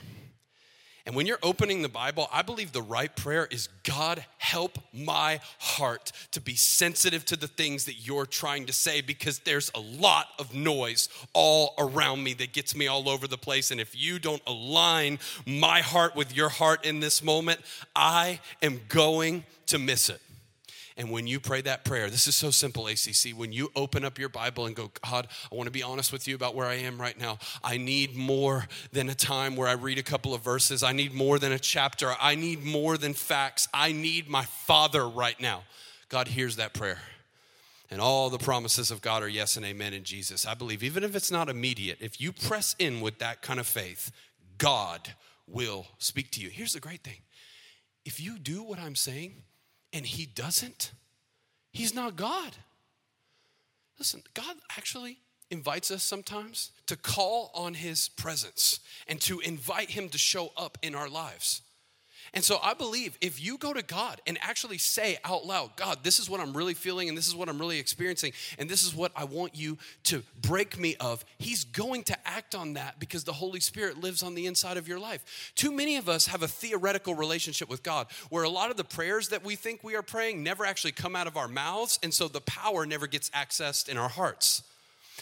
And 1.05 1.15
when 1.15 1.27
you're 1.27 1.39
opening 1.43 1.83
the 1.83 1.89
Bible, 1.89 2.27
I 2.33 2.41
believe 2.41 2.71
the 2.71 2.81
right 2.81 3.15
prayer 3.15 3.47
is 3.51 3.69
God, 3.83 4.25
help 4.39 4.79
my 4.91 5.39
heart 5.59 6.11
to 6.31 6.41
be 6.41 6.55
sensitive 6.55 7.23
to 7.25 7.35
the 7.35 7.47
things 7.47 7.85
that 7.85 8.07
you're 8.07 8.25
trying 8.25 8.65
to 8.65 8.73
say 8.73 9.01
because 9.01 9.39
there's 9.39 9.69
a 9.75 9.79
lot 9.79 10.29
of 10.39 10.55
noise 10.55 11.07
all 11.33 11.75
around 11.77 12.23
me 12.23 12.33
that 12.35 12.53
gets 12.53 12.75
me 12.75 12.87
all 12.87 13.07
over 13.07 13.27
the 13.27 13.37
place. 13.37 13.69
And 13.69 13.79
if 13.79 13.95
you 13.95 14.17
don't 14.17 14.41
align 14.47 15.19
my 15.45 15.81
heart 15.81 16.15
with 16.15 16.35
your 16.35 16.49
heart 16.49 16.85
in 16.85 17.01
this 17.01 17.21
moment, 17.21 17.59
I 17.95 18.39
am 18.63 18.81
going 18.87 19.43
to 19.67 19.77
miss 19.77 20.09
it. 20.09 20.21
And 20.97 21.11
when 21.11 21.27
you 21.27 21.41
pray 21.41 21.59
that 21.61 21.83
prayer, 21.83 22.09
this 22.09 22.25
is 22.25 22.35
so 22.35 22.51
simple, 22.51 22.87
ACC. 22.87 23.35
When 23.35 23.51
you 23.51 23.69
open 23.75 24.05
up 24.05 24.17
your 24.17 24.29
Bible 24.29 24.65
and 24.65 24.73
go, 24.73 24.91
God, 25.03 25.27
I 25.51 25.55
want 25.55 25.67
to 25.67 25.71
be 25.71 25.83
honest 25.83 26.13
with 26.13 26.25
you 26.25 26.35
about 26.35 26.55
where 26.55 26.67
I 26.67 26.75
am 26.75 26.99
right 26.99 27.19
now. 27.19 27.37
I 27.61 27.77
need 27.77 28.15
more 28.15 28.67
than 28.93 29.09
a 29.09 29.15
time 29.15 29.57
where 29.57 29.67
I 29.67 29.73
read 29.73 29.97
a 29.97 30.03
couple 30.03 30.33
of 30.33 30.41
verses. 30.41 30.83
I 30.83 30.93
need 30.93 31.13
more 31.13 31.37
than 31.37 31.51
a 31.51 31.59
chapter. 31.59 32.13
I 32.21 32.35
need 32.35 32.63
more 32.63 32.97
than 32.97 33.13
facts. 33.13 33.67
I 33.73 33.91
need 33.91 34.29
my 34.29 34.45
Father 34.45 35.05
right 35.07 35.39
now. 35.41 35.63
God 36.07 36.29
hears 36.29 36.55
that 36.55 36.73
prayer. 36.73 36.99
And 37.91 37.99
all 37.99 38.29
the 38.29 38.37
promises 38.37 38.89
of 38.89 39.01
God 39.01 39.21
are 39.21 39.27
yes 39.27 39.57
and 39.57 39.65
amen 39.65 39.93
in 39.93 40.03
Jesus. 40.03 40.45
I 40.45 40.53
believe, 40.53 40.81
even 40.81 41.03
if 41.03 41.13
it's 41.13 41.31
not 41.31 41.49
immediate, 41.49 41.97
if 41.99 42.21
you 42.21 42.31
press 42.31 42.73
in 42.79 43.01
with 43.01 43.19
that 43.19 43.41
kind 43.41 43.59
of 43.59 43.67
faith, 43.67 44.11
God 44.57 45.13
will 45.45 45.87
speak 45.97 46.31
to 46.31 46.41
you. 46.41 46.49
Here's 46.49 46.73
the 46.73 46.79
great 46.79 47.03
thing 47.03 47.19
if 48.05 48.19
you 48.19 48.37
do 48.39 48.63
what 48.63 48.79
I'm 48.79 48.95
saying, 48.95 49.43
and 49.95 50.05
he 50.05 50.25
doesn't, 50.25 50.91
he's 51.71 51.95
not 51.95 52.17
God. 52.17 52.51
Listen, 53.97 54.21
God 54.33 54.57
actually 54.77 55.19
invites 55.49 55.89
us 55.89 56.03
sometimes 56.03 56.71
to 56.87 56.97
call 56.97 57.49
on 57.55 57.75
his 57.75 58.09
presence 58.09 58.81
and 59.07 59.21
to 59.21 59.39
invite 59.39 59.91
him 59.91 60.09
to 60.09 60.17
show 60.17 60.51
up 60.57 60.77
in 60.81 60.95
our 60.95 61.07
lives. 61.07 61.61
And 62.35 62.43
so 62.43 62.59
I 62.61 62.73
believe 62.73 63.17
if 63.21 63.43
you 63.43 63.57
go 63.57 63.71
to 63.71 63.81
God 63.81 64.21
and 64.27 64.37
actually 64.41 64.77
say 64.77 65.17
out 65.23 65.45
loud, 65.45 65.77
God, 65.77 66.03
this 66.03 66.19
is 66.19 66.29
what 66.29 66.41
I'm 66.41 66.55
really 66.55 66.73
feeling 66.73 67.07
and 67.07 67.17
this 67.17 67.29
is 67.29 67.35
what 67.35 67.47
I'm 67.47 67.57
really 67.57 67.79
experiencing 67.79 68.33
and 68.59 68.69
this 68.69 68.83
is 68.83 68.93
what 68.93 69.13
I 69.15 69.23
want 69.23 69.55
you 69.55 69.77
to 70.03 70.21
break 70.41 70.77
me 70.77 70.97
of, 70.99 71.23
He's 71.39 71.63
going 71.63 72.03
to 72.03 72.27
act 72.27 72.53
on 72.53 72.73
that 72.73 72.99
because 72.99 73.23
the 73.23 73.31
Holy 73.33 73.61
Spirit 73.61 74.01
lives 74.01 74.21
on 74.21 74.35
the 74.35 74.47
inside 74.47 74.75
of 74.75 74.85
your 74.85 74.99
life. 74.99 75.53
Too 75.55 75.71
many 75.71 75.95
of 75.95 76.09
us 76.09 76.27
have 76.27 76.43
a 76.43 76.47
theoretical 76.47 77.15
relationship 77.15 77.69
with 77.69 77.83
God 77.83 78.07
where 78.29 78.43
a 78.43 78.49
lot 78.49 78.69
of 78.69 78.75
the 78.75 78.83
prayers 78.83 79.29
that 79.29 79.45
we 79.45 79.55
think 79.55 79.81
we 79.81 79.95
are 79.95 80.01
praying 80.01 80.43
never 80.43 80.65
actually 80.65 80.91
come 80.91 81.15
out 81.15 81.27
of 81.27 81.37
our 81.37 81.47
mouths, 81.47 81.99
and 82.03 82.13
so 82.13 82.27
the 82.27 82.41
power 82.41 82.85
never 82.85 83.07
gets 83.07 83.29
accessed 83.29 83.87
in 83.87 83.97
our 83.97 84.09
hearts. 84.09 84.61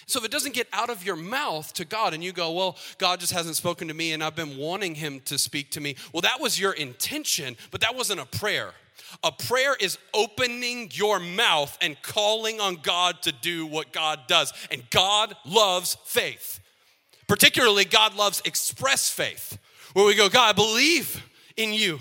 So 0.05 0.19
if 0.19 0.25
it 0.25 0.31
doesn't 0.31 0.53
get 0.53 0.67
out 0.73 0.89
of 0.89 1.05
your 1.05 1.15
mouth 1.15 1.73
to 1.73 1.85
God 1.85 2.13
and 2.13 2.23
you 2.23 2.31
go, 2.31 2.51
well, 2.51 2.77
God 2.97 3.19
just 3.19 3.33
hasn't 3.33 3.55
spoken 3.55 3.87
to 3.87 3.93
me 3.93 4.13
and 4.13 4.23
I've 4.23 4.35
been 4.35 4.57
wanting 4.57 4.95
him 4.95 5.21
to 5.25 5.37
speak 5.37 5.71
to 5.71 5.81
me, 5.81 5.95
well, 6.11 6.21
that 6.21 6.39
was 6.39 6.59
your 6.59 6.73
intention, 6.73 7.55
but 7.71 7.81
that 7.81 7.95
wasn't 7.95 8.19
a 8.19 8.25
prayer. 8.25 8.73
A 9.23 9.31
prayer 9.31 9.75
is 9.79 9.97
opening 10.13 10.89
your 10.91 11.19
mouth 11.19 11.77
and 11.81 12.01
calling 12.01 12.59
on 12.59 12.77
God 12.81 13.21
to 13.23 13.31
do 13.31 13.65
what 13.65 13.91
God 13.91 14.21
does. 14.27 14.53
And 14.71 14.89
God 14.89 15.35
loves 15.45 15.97
faith. 16.05 16.59
Particularly, 17.27 17.85
God 17.85 18.15
loves 18.15 18.41
express 18.45 19.09
faith, 19.09 19.57
where 19.93 20.05
we 20.05 20.15
go, 20.15 20.29
God, 20.29 20.49
I 20.49 20.51
believe 20.53 21.23
in 21.57 21.73
you. 21.73 21.99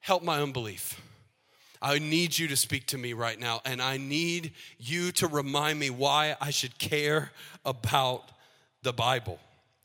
Help 0.00 0.22
my 0.22 0.40
unbelief. 0.40 1.01
I 1.82 1.98
need 1.98 2.38
you 2.38 2.46
to 2.48 2.56
speak 2.56 2.86
to 2.86 2.98
me 2.98 3.12
right 3.12 3.38
now, 3.38 3.60
and 3.64 3.82
I 3.82 3.96
need 3.96 4.52
you 4.78 5.10
to 5.12 5.26
remind 5.26 5.80
me 5.80 5.90
why 5.90 6.36
I 6.40 6.50
should 6.50 6.78
care 6.78 7.32
about 7.64 8.30
the 8.82 8.92
Bible. 8.92 9.40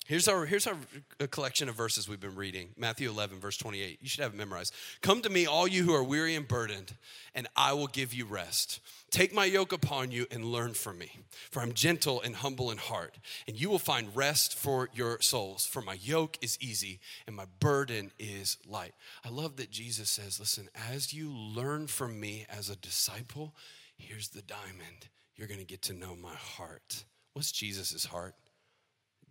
Here's 0.08 0.30
our, 0.30 0.46
here's 0.46 0.66
our 0.68 0.78
uh, 1.20 1.28
collection 1.28 1.68
of 1.68 1.76
verses 1.76 2.08
we've 2.08 2.22
been 2.22 2.38
reading 2.38 2.70
Matthew 2.78 3.10
11, 3.10 3.42
verse 3.42 3.58
28. 3.58 4.00
You 4.02 4.08
should 4.08 4.24
have 4.24 4.34
it 4.34 4.38
memorized. 4.38 4.74
Come 5.02 5.22
to 5.22 5.30
me, 5.30 5.46
all 5.46 5.68
you 5.68 5.84
who 5.84 5.94
are 5.94 6.04
weary 6.04 6.34
and 6.34 6.48
burdened, 6.48 6.96
and 7.36 7.46
I 7.58 7.74
will 7.74 7.88
give 7.88 8.14
you 8.14 8.24
rest. 8.24 8.80
Take 9.12 9.34
my 9.34 9.44
yoke 9.44 9.74
upon 9.74 10.12
you 10.12 10.26
and 10.32 10.46
learn 10.46 10.76
from 10.76 10.98
me, 10.98 11.12
for 11.52 11.62
I'm 11.62 11.74
gentle 11.74 12.22
and 12.22 12.38
humble 12.38 12.72
in 12.72 12.78
heart, 12.78 13.20
and 13.50 13.60
you 13.60 13.70
will 13.70 13.80
find 13.80 14.16
rest 14.16 14.58
for 14.58 14.88
your 14.94 15.20
souls. 15.20 15.66
For 15.66 15.82
my 15.82 15.98
yoke 16.02 16.38
is 16.42 16.58
easy 16.62 17.02
and 17.26 17.36
my 17.36 17.46
burden 17.60 18.12
is 18.18 18.56
light. 18.66 18.94
I 19.26 19.30
love 19.30 19.58
that 19.58 19.72
Jesus 19.72 20.10
says, 20.10 20.40
Listen, 20.40 20.70
as 20.90 21.14
you 21.14 21.34
learn 21.34 21.88
from 21.88 22.18
me 22.18 22.46
as 22.50 22.70
a 22.70 22.78
disciple, 22.78 23.56
here's 23.98 24.30
the 24.30 24.42
diamond. 24.42 25.10
You're 25.36 25.50
going 25.50 25.60
to 25.60 25.66
get 25.66 25.82
to 25.84 25.94
know 25.94 26.16
my 26.16 26.34
heart. 26.34 27.04
What's 27.34 27.52
Jesus' 27.52 28.06
heart? 28.06 28.36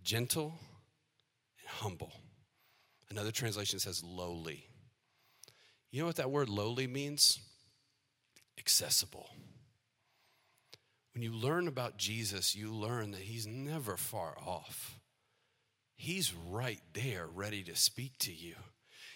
Gentle 0.06 0.54
and 1.58 1.68
humble. 1.68 2.12
Another 3.10 3.32
translation 3.32 3.80
says 3.80 4.04
lowly. 4.04 4.68
You 5.90 5.98
know 5.98 6.06
what 6.06 6.14
that 6.14 6.30
word 6.30 6.48
lowly 6.48 6.86
means? 6.86 7.40
Accessible. 8.56 9.28
When 11.12 11.24
you 11.24 11.32
learn 11.32 11.66
about 11.66 11.96
Jesus, 11.96 12.54
you 12.54 12.72
learn 12.72 13.10
that 13.10 13.22
he's 13.22 13.48
never 13.48 13.96
far 13.96 14.36
off. 14.38 15.00
He's 15.96 16.32
right 16.32 16.82
there, 16.92 17.26
ready 17.26 17.64
to 17.64 17.74
speak 17.74 18.16
to 18.20 18.32
you. 18.32 18.54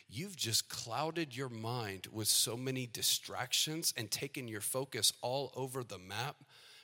You've 0.09 0.37
just 0.37 0.69
clouded 0.69 1.37
your 1.37 1.51
mind 1.51 2.09
with 2.11 2.27
so 2.27 2.57
many 2.57 2.89
distractions 2.89 3.95
and 3.97 4.11
taken 4.11 4.49
your 4.49 4.61
focus 4.61 5.13
all 5.23 5.53
over 5.55 5.85
the 5.85 5.99
map 5.99 6.35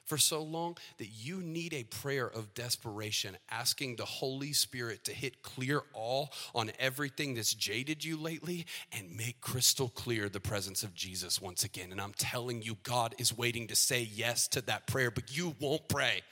for 0.06 0.16
so 0.16 0.40
long 0.40 0.76
that 0.98 1.08
you 1.08 1.42
need 1.42 1.74
a 1.74 1.84
prayer 1.84 2.26
of 2.26 2.54
desperation, 2.54 3.36
asking 3.50 3.96
the 3.96 4.04
Holy 4.04 4.52
Spirit 4.52 5.04
to 5.04 5.12
hit 5.12 5.42
clear 5.42 5.82
all 5.92 6.32
on 6.54 6.70
everything 6.78 7.34
that's 7.34 7.52
jaded 7.52 8.04
you 8.04 8.16
lately 8.16 8.66
and 8.92 9.16
make 9.16 9.40
crystal 9.40 9.88
clear 9.88 10.28
the 10.28 10.40
presence 10.40 10.82
of 10.82 10.94
Jesus 10.94 11.42
once 11.42 11.64
again. 11.64 11.90
And 11.90 12.00
I'm 12.00 12.14
telling 12.16 12.62
you, 12.62 12.76
God 12.84 13.14
is 13.18 13.36
waiting 13.36 13.66
to 13.66 13.76
say 13.76 14.08
yes 14.12 14.46
to 14.48 14.60
that 14.62 14.86
prayer, 14.86 15.10
but 15.10 15.36
you 15.36 15.54
won't 15.60 15.88
pray, 15.88 16.22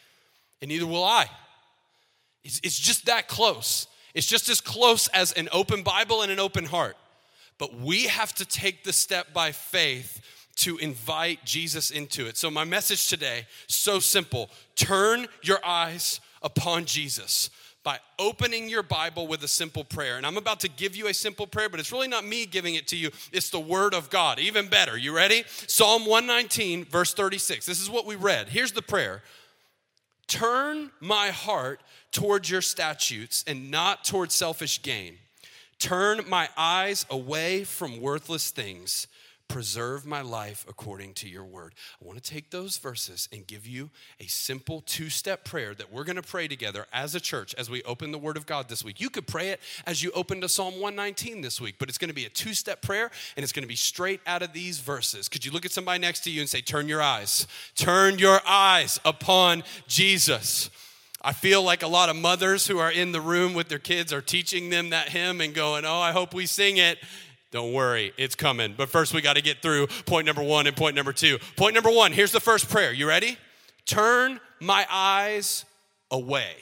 and 0.62 0.68
neither 0.68 0.86
will 0.86 1.04
I. 1.04 1.28
It's, 2.44 2.60
it's 2.62 2.78
just 2.78 3.06
that 3.06 3.26
close. 3.26 3.88
It's 4.14 4.26
just 4.26 4.48
as 4.48 4.60
close 4.60 5.08
as 5.08 5.32
an 5.32 5.48
open 5.52 5.82
Bible 5.82 6.22
and 6.22 6.30
an 6.30 6.38
open 6.38 6.64
heart. 6.64 6.96
But 7.58 7.74
we 7.74 8.04
have 8.04 8.32
to 8.34 8.44
take 8.44 8.84
the 8.84 8.92
step 8.92 9.32
by 9.32 9.52
faith 9.52 10.20
to 10.56 10.76
invite 10.78 11.44
Jesus 11.44 11.90
into 11.90 12.26
it. 12.26 12.36
So, 12.36 12.50
my 12.50 12.64
message 12.64 13.08
today, 13.08 13.46
so 13.66 13.98
simple 13.98 14.50
turn 14.76 15.26
your 15.42 15.64
eyes 15.64 16.20
upon 16.42 16.84
Jesus 16.84 17.50
by 17.82 17.98
opening 18.18 18.68
your 18.68 18.82
Bible 18.82 19.26
with 19.26 19.44
a 19.44 19.48
simple 19.48 19.84
prayer. 19.84 20.16
And 20.16 20.26
I'm 20.26 20.38
about 20.38 20.60
to 20.60 20.68
give 20.68 20.96
you 20.96 21.06
a 21.08 21.14
simple 21.14 21.46
prayer, 21.46 21.68
but 21.68 21.78
it's 21.78 21.92
really 21.92 22.08
not 22.08 22.24
me 22.24 22.46
giving 22.46 22.74
it 22.74 22.88
to 22.88 22.96
you, 22.96 23.10
it's 23.32 23.50
the 23.50 23.60
Word 23.60 23.94
of 23.94 24.10
God. 24.10 24.38
Even 24.38 24.68
better. 24.68 24.96
You 24.96 25.14
ready? 25.14 25.44
Psalm 25.66 26.06
119, 26.06 26.86
verse 26.86 27.12
36. 27.14 27.66
This 27.66 27.80
is 27.80 27.90
what 27.90 28.06
we 28.06 28.16
read. 28.16 28.48
Here's 28.48 28.72
the 28.72 28.82
prayer 28.82 29.22
Turn 30.26 30.90
my 31.00 31.28
heart 31.28 31.82
towards 32.10 32.50
your 32.50 32.62
statutes 32.62 33.44
and 33.46 33.70
not 33.70 34.04
towards 34.04 34.34
selfish 34.34 34.82
gain. 34.82 35.18
Turn 35.78 36.22
my 36.28 36.48
eyes 36.56 37.04
away 37.10 37.64
from 37.64 38.00
worthless 38.00 38.50
things 38.50 39.06
preserve 39.48 40.06
my 40.06 40.20
life 40.20 40.64
according 40.68 41.14
to 41.14 41.28
your 41.28 41.44
word. 41.44 41.74
I 42.00 42.04
want 42.04 42.22
to 42.22 42.30
take 42.30 42.50
those 42.50 42.78
verses 42.78 43.28
and 43.32 43.46
give 43.46 43.66
you 43.66 43.90
a 44.20 44.26
simple 44.26 44.80
two 44.80 45.10
step 45.10 45.44
prayer 45.44 45.74
that 45.74 45.92
we're 45.92 46.04
going 46.04 46.16
to 46.16 46.22
pray 46.22 46.48
together 46.48 46.86
as 46.92 47.14
a 47.14 47.20
church 47.20 47.54
as 47.56 47.70
we 47.70 47.82
open 47.82 48.10
the 48.10 48.18
word 48.18 48.36
of 48.36 48.46
God 48.46 48.68
this 48.68 48.84
week. 48.84 49.00
You 49.00 49.10
could 49.10 49.26
pray 49.26 49.50
it 49.50 49.60
as 49.86 50.02
you 50.02 50.10
open 50.12 50.40
to 50.40 50.48
Psalm 50.48 50.74
119 50.74 51.40
this 51.40 51.60
week, 51.60 51.76
but 51.78 51.88
it's 51.88 51.98
going 51.98 52.08
to 52.08 52.14
be 52.14 52.24
a 52.24 52.30
two 52.30 52.54
step 52.54 52.82
prayer 52.82 53.10
and 53.36 53.42
it's 53.44 53.52
going 53.52 53.64
to 53.64 53.68
be 53.68 53.76
straight 53.76 54.20
out 54.26 54.42
of 54.42 54.52
these 54.52 54.80
verses. 54.80 55.28
Could 55.28 55.44
you 55.44 55.52
look 55.52 55.64
at 55.64 55.72
somebody 55.72 56.00
next 56.00 56.20
to 56.20 56.30
you 56.30 56.40
and 56.40 56.48
say, 56.48 56.60
Turn 56.60 56.88
your 56.88 57.02
eyes, 57.02 57.46
turn 57.76 58.18
your 58.18 58.40
eyes 58.46 58.98
upon 59.04 59.62
Jesus? 59.86 60.70
I 61.26 61.32
feel 61.32 61.62
like 61.62 61.82
a 61.82 61.88
lot 61.88 62.10
of 62.10 62.16
mothers 62.16 62.66
who 62.66 62.78
are 62.78 62.92
in 62.92 63.12
the 63.12 63.20
room 63.20 63.54
with 63.54 63.68
their 63.68 63.78
kids 63.78 64.12
are 64.12 64.20
teaching 64.20 64.68
them 64.68 64.90
that 64.90 65.08
hymn 65.08 65.40
and 65.40 65.54
going, 65.54 65.86
Oh, 65.86 65.98
I 65.98 66.12
hope 66.12 66.34
we 66.34 66.44
sing 66.44 66.76
it. 66.76 66.98
Don't 67.54 67.72
worry, 67.72 68.12
it's 68.16 68.34
coming. 68.34 68.74
But 68.76 68.88
first, 68.88 69.14
we 69.14 69.20
got 69.20 69.36
to 69.36 69.40
get 69.40 69.62
through 69.62 69.86
point 70.06 70.26
number 70.26 70.42
one 70.42 70.66
and 70.66 70.76
point 70.76 70.96
number 70.96 71.12
two. 71.12 71.38
Point 71.56 71.74
number 71.74 71.88
one 71.88 72.10
here's 72.10 72.32
the 72.32 72.40
first 72.40 72.68
prayer. 72.68 72.92
You 72.92 73.06
ready? 73.06 73.38
Turn 73.86 74.40
my 74.60 74.84
eyes 74.90 75.64
away. 76.10 76.56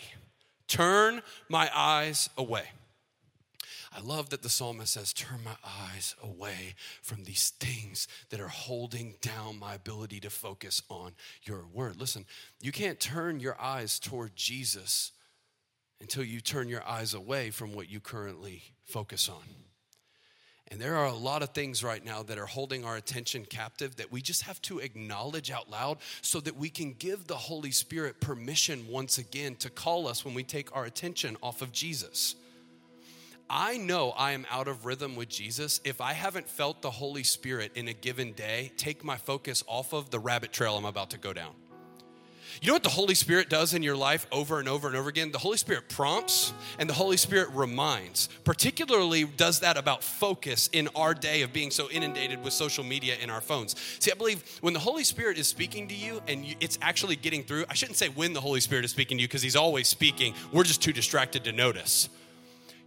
Turn 0.68 1.22
my 1.48 1.70
eyes 1.74 2.28
away. 2.36 2.64
I 3.96 4.00
love 4.00 4.28
that 4.30 4.42
the 4.42 4.50
psalmist 4.50 4.92
says, 4.92 5.14
Turn 5.14 5.40
my 5.42 5.56
eyes 5.64 6.14
away 6.22 6.74
from 7.00 7.24
these 7.24 7.54
things 7.58 8.06
that 8.28 8.38
are 8.38 8.48
holding 8.48 9.14
down 9.22 9.58
my 9.58 9.76
ability 9.76 10.20
to 10.20 10.30
focus 10.30 10.82
on 10.90 11.12
your 11.44 11.64
word. 11.72 11.98
Listen, 11.98 12.26
you 12.60 12.70
can't 12.70 13.00
turn 13.00 13.40
your 13.40 13.58
eyes 13.58 13.98
toward 13.98 14.36
Jesus 14.36 15.12
until 16.02 16.22
you 16.22 16.42
turn 16.42 16.68
your 16.68 16.86
eyes 16.86 17.14
away 17.14 17.48
from 17.48 17.72
what 17.72 17.88
you 17.88 17.98
currently 17.98 18.62
focus 18.84 19.30
on. 19.30 19.71
And 20.72 20.80
there 20.80 20.96
are 20.96 21.04
a 21.04 21.12
lot 21.12 21.42
of 21.42 21.50
things 21.50 21.84
right 21.84 22.02
now 22.02 22.22
that 22.22 22.38
are 22.38 22.46
holding 22.46 22.82
our 22.82 22.96
attention 22.96 23.44
captive 23.44 23.94
that 23.96 24.10
we 24.10 24.22
just 24.22 24.40
have 24.44 24.60
to 24.62 24.78
acknowledge 24.78 25.50
out 25.50 25.68
loud 25.68 25.98
so 26.22 26.40
that 26.40 26.56
we 26.56 26.70
can 26.70 26.94
give 26.94 27.26
the 27.26 27.36
Holy 27.36 27.70
Spirit 27.70 28.20
permission 28.20 28.88
once 28.88 29.18
again 29.18 29.54
to 29.56 29.68
call 29.68 30.08
us 30.08 30.24
when 30.24 30.32
we 30.32 30.42
take 30.42 30.74
our 30.74 30.86
attention 30.86 31.36
off 31.42 31.60
of 31.60 31.72
Jesus. 31.72 32.36
I 33.50 33.76
know 33.76 34.12
I 34.12 34.32
am 34.32 34.46
out 34.50 34.66
of 34.66 34.86
rhythm 34.86 35.14
with 35.14 35.28
Jesus 35.28 35.78
if 35.84 36.00
I 36.00 36.14
haven't 36.14 36.48
felt 36.48 36.80
the 36.80 36.90
Holy 36.90 37.22
Spirit 37.22 37.72
in 37.74 37.88
a 37.88 37.92
given 37.92 38.32
day 38.32 38.72
take 38.78 39.04
my 39.04 39.18
focus 39.18 39.62
off 39.66 39.92
of 39.92 40.08
the 40.08 40.18
rabbit 40.18 40.54
trail 40.54 40.78
I'm 40.78 40.86
about 40.86 41.10
to 41.10 41.18
go 41.18 41.34
down. 41.34 41.52
You 42.60 42.68
know 42.68 42.74
what 42.74 42.82
the 42.82 42.90
Holy 42.90 43.14
Spirit 43.14 43.48
does 43.48 43.74
in 43.74 43.82
your 43.82 43.96
life 43.96 44.26
over 44.30 44.58
and 44.58 44.68
over 44.68 44.86
and 44.88 44.96
over 44.96 45.08
again? 45.08 45.32
The 45.32 45.38
Holy 45.38 45.56
Spirit 45.56 45.88
prompts 45.88 46.52
and 46.78 46.88
the 46.88 46.94
Holy 46.94 47.16
Spirit 47.16 47.48
reminds. 47.52 48.28
Particularly 48.44 49.24
does 49.24 49.60
that 49.60 49.76
about 49.76 50.04
focus 50.04 50.68
in 50.72 50.88
our 50.94 51.14
day 51.14 51.42
of 51.42 51.52
being 51.52 51.70
so 51.70 51.88
inundated 51.90 52.42
with 52.42 52.52
social 52.52 52.84
media 52.84 53.16
in 53.20 53.30
our 53.30 53.40
phones. 53.40 53.76
See, 54.00 54.10
I 54.10 54.14
believe 54.14 54.44
when 54.60 54.74
the 54.74 54.80
Holy 54.80 55.04
Spirit 55.04 55.38
is 55.38 55.46
speaking 55.46 55.88
to 55.88 55.94
you 55.94 56.20
and 56.28 56.44
it's 56.60 56.78
actually 56.82 57.16
getting 57.16 57.42
through, 57.42 57.64
I 57.68 57.74
shouldn't 57.74 57.98
say 57.98 58.08
when 58.08 58.32
the 58.32 58.40
Holy 58.40 58.60
Spirit 58.60 58.84
is 58.84 58.90
speaking 58.90 59.18
to 59.18 59.22
you 59.22 59.28
because 59.28 59.42
he's 59.42 59.56
always 59.56 59.88
speaking. 59.88 60.34
We're 60.52 60.64
just 60.64 60.82
too 60.82 60.92
distracted 60.92 61.44
to 61.44 61.52
notice 61.52 62.08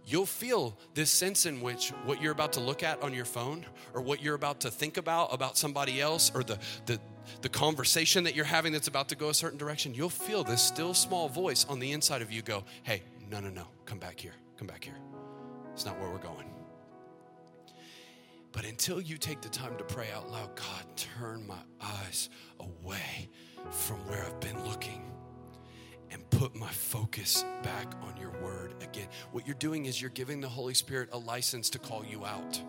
you'll 0.06 0.24
feel 0.24 0.78
this 0.94 1.10
sense 1.10 1.46
in 1.46 1.60
which 1.60 1.90
what 2.04 2.22
you're 2.22 2.32
about 2.32 2.52
to 2.54 2.60
look 2.60 2.82
at 2.82 3.02
on 3.02 3.12
your 3.12 3.24
phone 3.24 3.66
or 3.92 4.00
what 4.00 4.22
you're 4.22 4.36
about 4.36 4.60
to 4.60 4.70
think 4.70 4.96
about 4.96 5.34
about 5.34 5.58
somebody 5.58 6.00
else 6.00 6.30
or 6.34 6.44
the, 6.44 6.58
the, 6.86 6.98
the 7.42 7.48
conversation 7.48 8.24
that 8.24 8.34
you're 8.36 8.44
having 8.44 8.72
that's 8.72 8.88
about 8.88 9.08
to 9.08 9.16
go 9.16 9.28
a 9.28 9.34
certain 9.34 9.58
direction, 9.58 9.92
you'll 9.92 10.08
feel 10.08 10.44
this 10.44 10.62
still 10.62 10.94
small 10.94 11.28
voice 11.28 11.66
on 11.68 11.80
the 11.80 11.92
inside 11.92 12.22
of 12.22 12.30
you 12.30 12.40
go, 12.40 12.64
hey, 12.84 13.02
no, 13.28 13.40
no, 13.40 13.50
no, 13.50 13.66
come 13.84 13.98
back 13.98 14.20
here, 14.20 14.34
come 14.56 14.68
back 14.68 14.84
here. 14.84 14.96
It's 15.74 15.84
not 15.84 15.98
where 16.00 16.08
we're 16.08 16.18
going. 16.18 16.50
But 18.52 18.64
until 18.64 19.02
you 19.02 19.18
take 19.18 19.42
the 19.42 19.50
time 19.50 19.76
to 19.76 19.84
pray 19.84 20.08
out 20.14 20.30
loud, 20.30 20.56
God, 20.56 20.96
turn 20.96 21.46
my 21.46 21.58
eyes 21.78 22.30
away 22.58 23.28
from 23.70 23.96
where 24.06 24.24
I've 24.24 24.40
been 24.40 24.64
looking 24.64 25.12
put 26.36 26.54
my 26.54 26.70
focus 26.70 27.46
back 27.62 27.94
on 28.02 28.14
your 28.20 28.30
word 28.42 28.74
again. 28.82 29.08
What 29.32 29.46
you're 29.46 29.54
doing 29.54 29.86
is 29.86 30.00
you're 30.00 30.10
giving 30.10 30.42
the 30.42 30.48
Holy 30.48 30.74
Spirit 30.74 31.08
a 31.12 31.18
license 31.18 31.70
to 31.70 31.78
call 31.78 32.04
you 32.04 32.26
out. 32.26 32.60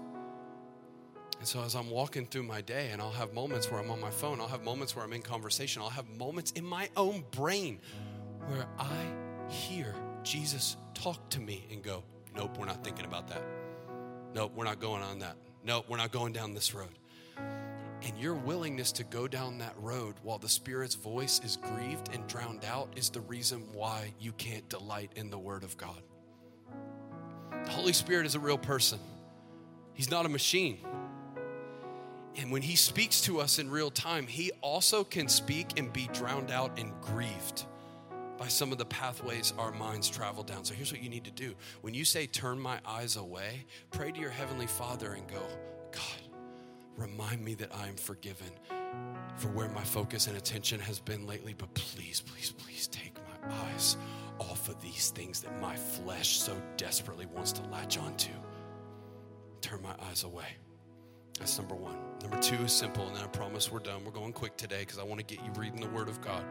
And 1.39 1.45
so 1.45 1.61
as 1.61 1.75
I'm 1.75 1.89
walking 1.89 2.25
through 2.25 2.43
my 2.43 2.61
day, 2.61 2.91
and 2.91 3.01
I'll 3.01 3.11
have 3.11 3.33
moments 3.33 3.69
where 3.69 3.81
I'm 3.81 3.91
on 3.91 3.99
my 3.99 4.09
phone, 4.09 4.39
I'll 4.39 4.47
have 4.47 4.63
moments 4.63 4.95
where 4.95 5.03
I'm 5.03 5.11
in 5.11 5.21
conversation, 5.21 5.81
I'll 5.81 5.89
have 5.89 6.07
moments 6.17 6.51
in 6.51 6.63
my 6.63 6.89
own 6.95 7.25
brain 7.31 7.81
where 8.45 8.67
I 8.79 9.51
hear 9.51 9.93
Jesus 10.23 10.77
talk 10.93 11.29
to 11.31 11.41
me 11.41 11.67
and 11.69 11.83
go, 11.83 12.03
Nope, 12.35 12.57
we're 12.57 12.65
not 12.65 12.85
thinking 12.85 13.05
about 13.05 13.27
that. 13.27 13.43
Nope, 14.33 14.53
we're 14.55 14.63
not 14.63 14.79
going 14.79 15.03
on 15.03 15.19
that. 15.19 15.35
Nope, 15.65 15.85
we're 15.89 15.97
not 15.97 16.11
going 16.11 16.31
down 16.31 16.53
this 16.53 16.73
road. 16.73 16.97
And 18.03 18.17
your 18.17 18.35
willingness 18.35 18.91
to 18.93 19.03
go 19.03 19.27
down 19.27 19.57
that 19.57 19.73
road 19.77 20.15
while 20.21 20.37
the 20.37 20.49
Spirit's 20.49 20.95
voice 20.95 21.41
is 21.43 21.57
grieved 21.57 22.09
and 22.13 22.25
drowned 22.27 22.63
out 22.63 22.89
is 22.95 23.09
the 23.09 23.21
reason 23.21 23.67
why 23.73 24.13
you 24.19 24.31
can't 24.33 24.67
delight 24.69 25.11
in 25.15 25.29
the 25.29 25.39
Word 25.39 25.63
of 25.63 25.75
God. 25.77 26.01
The 27.63 27.71
Holy 27.71 27.93
Spirit 27.93 28.25
is 28.25 28.35
a 28.35 28.39
real 28.39 28.57
person, 28.57 28.99
He's 29.93 30.11
not 30.11 30.25
a 30.25 30.29
machine. 30.29 30.79
And 32.37 32.51
when 32.51 32.61
he 32.61 32.75
speaks 32.75 33.21
to 33.21 33.39
us 33.39 33.57
in 33.57 33.69
real 33.69 33.89
time, 33.89 34.27
he 34.27 34.51
also 34.61 35.03
can 35.03 35.27
speak 35.27 35.79
and 35.79 35.91
be 35.91 36.07
drowned 36.13 36.51
out 36.51 36.77
and 36.77 36.93
grieved 37.01 37.65
by 38.37 38.47
some 38.47 38.71
of 38.71 38.77
the 38.77 38.85
pathways 38.85 39.53
our 39.57 39.71
minds 39.71 40.07
travel 40.07 40.43
down. 40.43 40.63
So 40.63 40.75
here's 40.75 40.91
what 40.91 41.01
you 41.01 41.09
need 41.09 41.25
to 41.25 41.31
do. 41.31 41.55
When 41.81 41.95
you 41.95 42.05
say, 42.05 42.27
Turn 42.27 42.59
my 42.59 42.79
eyes 42.85 43.15
away, 43.15 43.65
pray 43.89 44.11
to 44.11 44.19
your 44.19 44.29
Heavenly 44.29 44.67
Father 44.67 45.13
and 45.13 45.27
go, 45.27 45.41
God, 45.91 46.26
remind 46.97 47.43
me 47.43 47.53
that 47.55 47.73
I 47.75 47.87
am 47.87 47.95
forgiven 47.95 48.49
for 49.35 49.49
where 49.49 49.69
my 49.69 49.83
focus 49.83 50.27
and 50.27 50.35
attention 50.35 50.79
has 50.79 50.99
been 50.99 51.25
lately. 51.27 51.53
But 51.57 51.73
please, 51.73 52.21
please, 52.21 52.51
please 52.51 52.87
take 52.87 53.13
my 53.15 53.55
eyes 53.55 53.97
off 54.39 54.67
of 54.69 54.81
these 54.81 55.11
things 55.11 55.41
that 55.41 55.61
my 55.61 55.75
flesh 55.75 56.37
so 56.37 56.59
desperately 56.75 57.27
wants 57.27 57.51
to 57.53 57.63
latch 57.69 57.97
onto. 57.97 58.33
Turn 59.61 59.81
my 59.81 59.95
eyes 60.09 60.23
away. 60.23 60.57
That's 61.39 61.57
number 61.57 61.75
one. 61.75 61.97
Number 62.21 62.39
two 62.41 62.55
is 62.55 62.71
simple, 62.71 63.05
and 63.07 63.15
then 63.15 63.23
I 63.23 63.27
promise 63.27 63.71
we're 63.71 63.79
done. 63.79 64.03
We're 64.03 64.11
going 64.11 64.33
quick 64.33 64.57
today 64.57 64.79
because 64.79 64.97
I 64.97 65.03
want 65.03 65.19
to 65.19 65.25
get 65.25 65.45
you 65.45 65.51
reading 65.55 65.79
the 65.79 65.89
Word 65.89 66.09
of 66.09 66.19
God. 66.21 66.43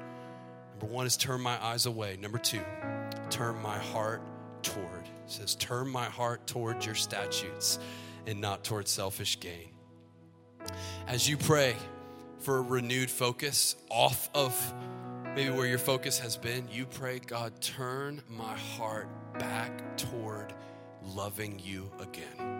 Number 0.78 0.94
one 0.94 1.06
is 1.06 1.16
turn 1.16 1.40
my 1.40 1.62
eyes 1.64 1.86
away. 1.86 2.16
Number 2.20 2.38
two, 2.38 2.60
turn 3.30 3.60
my 3.62 3.78
heart 3.78 4.22
toward. 4.62 5.04
It 5.04 5.30
says, 5.30 5.54
turn 5.56 5.88
my 5.88 6.04
heart 6.04 6.46
toward 6.46 6.84
your 6.84 6.94
statutes 6.94 7.78
and 8.26 8.40
not 8.40 8.62
toward 8.62 8.86
selfish 8.86 9.40
gain. 9.40 9.70
As 11.06 11.28
you 11.28 11.36
pray 11.36 11.76
for 12.38 12.58
a 12.58 12.62
renewed 12.62 13.10
focus 13.10 13.76
off 13.90 14.28
of 14.34 14.74
maybe 15.34 15.50
where 15.50 15.66
your 15.66 15.78
focus 15.78 16.18
has 16.18 16.36
been, 16.36 16.68
you 16.70 16.86
pray, 16.86 17.18
God, 17.18 17.60
turn 17.60 18.22
my 18.28 18.56
heart 18.56 19.08
back 19.38 19.96
toward 19.96 20.54
loving 21.02 21.60
you 21.62 21.90
again. 22.00 22.56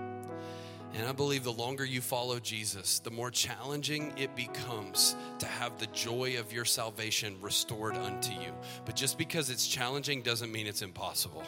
And 0.95 1.07
I 1.07 1.13
believe 1.13 1.45
the 1.45 1.53
longer 1.53 1.85
you 1.85 2.01
follow 2.01 2.39
Jesus, 2.39 3.01
the 3.01 3.11
more 3.11 3.31
challenging 3.31 4.15
it 4.17 4.35
becomes 4.35 5.15
to 5.39 5.47
have 5.47 5.79
the 5.79 5.87
joy 5.89 6.39
of 6.39 6.53
your 6.53 6.65
salvation 6.65 7.37
restored 7.43 7.97
unto 7.97 8.33
you. 8.33 8.55
But 8.87 8.97
just 8.97 9.19
because 9.19 9.51
it's 9.51 9.67
challenging 9.67 10.23
doesn't 10.23 10.51
mean 10.51 10.67
it's 10.67 10.81
impossible. 10.83 11.45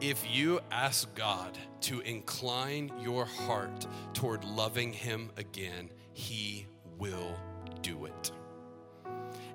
If 0.00 0.24
you 0.32 0.60
ask 0.70 1.12
God 1.16 1.58
to 1.82 2.00
incline 2.00 2.92
your 3.00 3.24
heart 3.24 3.84
toward 4.14 4.44
loving 4.44 4.92
Him 4.92 5.30
again, 5.36 5.90
He 6.12 6.66
will 6.98 7.36
do 7.82 8.04
it. 8.04 8.30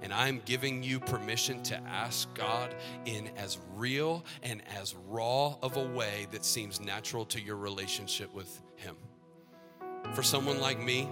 And 0.01 0.13
I'm 0.13 0.41
giving 0.43 0.83
you 0.83 0.99
permission 0.99 1.63
to 1.63 1.77
ask 1.87 2.27
God 2.33 2.75
in 3.05 3.29
as 3.37 3.57
real 3.75 4.25
and 4.41 4.61
as 4.67 4.95
raw 5.07 5.55
of 5.61 5.77
a 5.77 5.87
way 5.87 6.27
that 6.31 6.43
seems 6.43 6.81
natural 6.81 7.23
to 7.27 7.39
your 7.39 7.55
relationship 7.55 8.33
with 8.33 8.61
Him. 8.75 8.97
For 10.13 10.23
someone 10.23 10.59
like 10.59 10.77
me, 10.77 11.07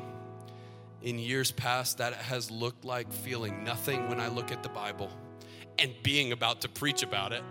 in 1.04 1.18
years 1.18 1.52
past, 1.52 2.00
that 2.00 2.14
has 2.16 2.52
looked 2.52 2.84
like 2.84 3.10
feeling 3.10 3.64
nothing 3.64 4.10
when 4.10 4.20
I 4.20 4.28
look 4.28 4.52
at 4.52 4.62
the 4.62 4.70
Bible 4.70 5.10
and 5.80 5.94
being 6.04 6.34
about 6.34 6.60
to 6.62 6.68
preach 6.68 7.02
about 7.02 7.32
it 7.32 7.44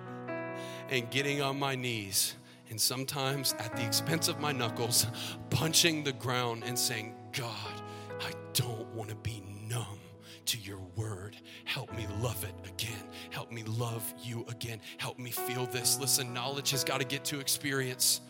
and 0.90 1.11
getting 1.11 1.40
on 1.40 1.59
my 1.59 1.74
knees 1.74 2.35
and 2.70 2.81
sometimes 2.81 3.55
at 3.59 3.76
the 3.76 3.85
expense 3.85 4.29
of 4.29 4.40
my 4.40 4.53
knuckles, 4.53 5.07
punching 5.50 6.05
the 6.05 6.12
ground 6.12 6.62
and 6.64 6.79
saying, 6.79 7.14
God, 7.33 7.83
I 8.20 8.33
don't 8.55 8.87
want 8.94 9.11
to 9.11 9.16
be 9.16 9.42
numb 9.68 9.98
to 10.46 10.59
your 10.59 10.81
word. 10.96 11.37
Help 11.64 11.92
me 11.96 12.07
love 12.20 12.44
it 12.44 12.55
again. 12.68 13.03
Help 13.31 13.50
me 13.50 13.64
love 13.64 14.14
you 14.22 14.46
again. 14.48 14.81
Help 14.98 15.18
me 15.18 15.31
feel 15.31 15.66
this. 15.66 15.98
Listen, 15.98 16.33
knowledge 16.33 16.70
has 16.70 16.85
got 16.85 17.00
to 17.00 17.07
get 17.07 17.24
to 17.26 17.40
experience 17.40 18.20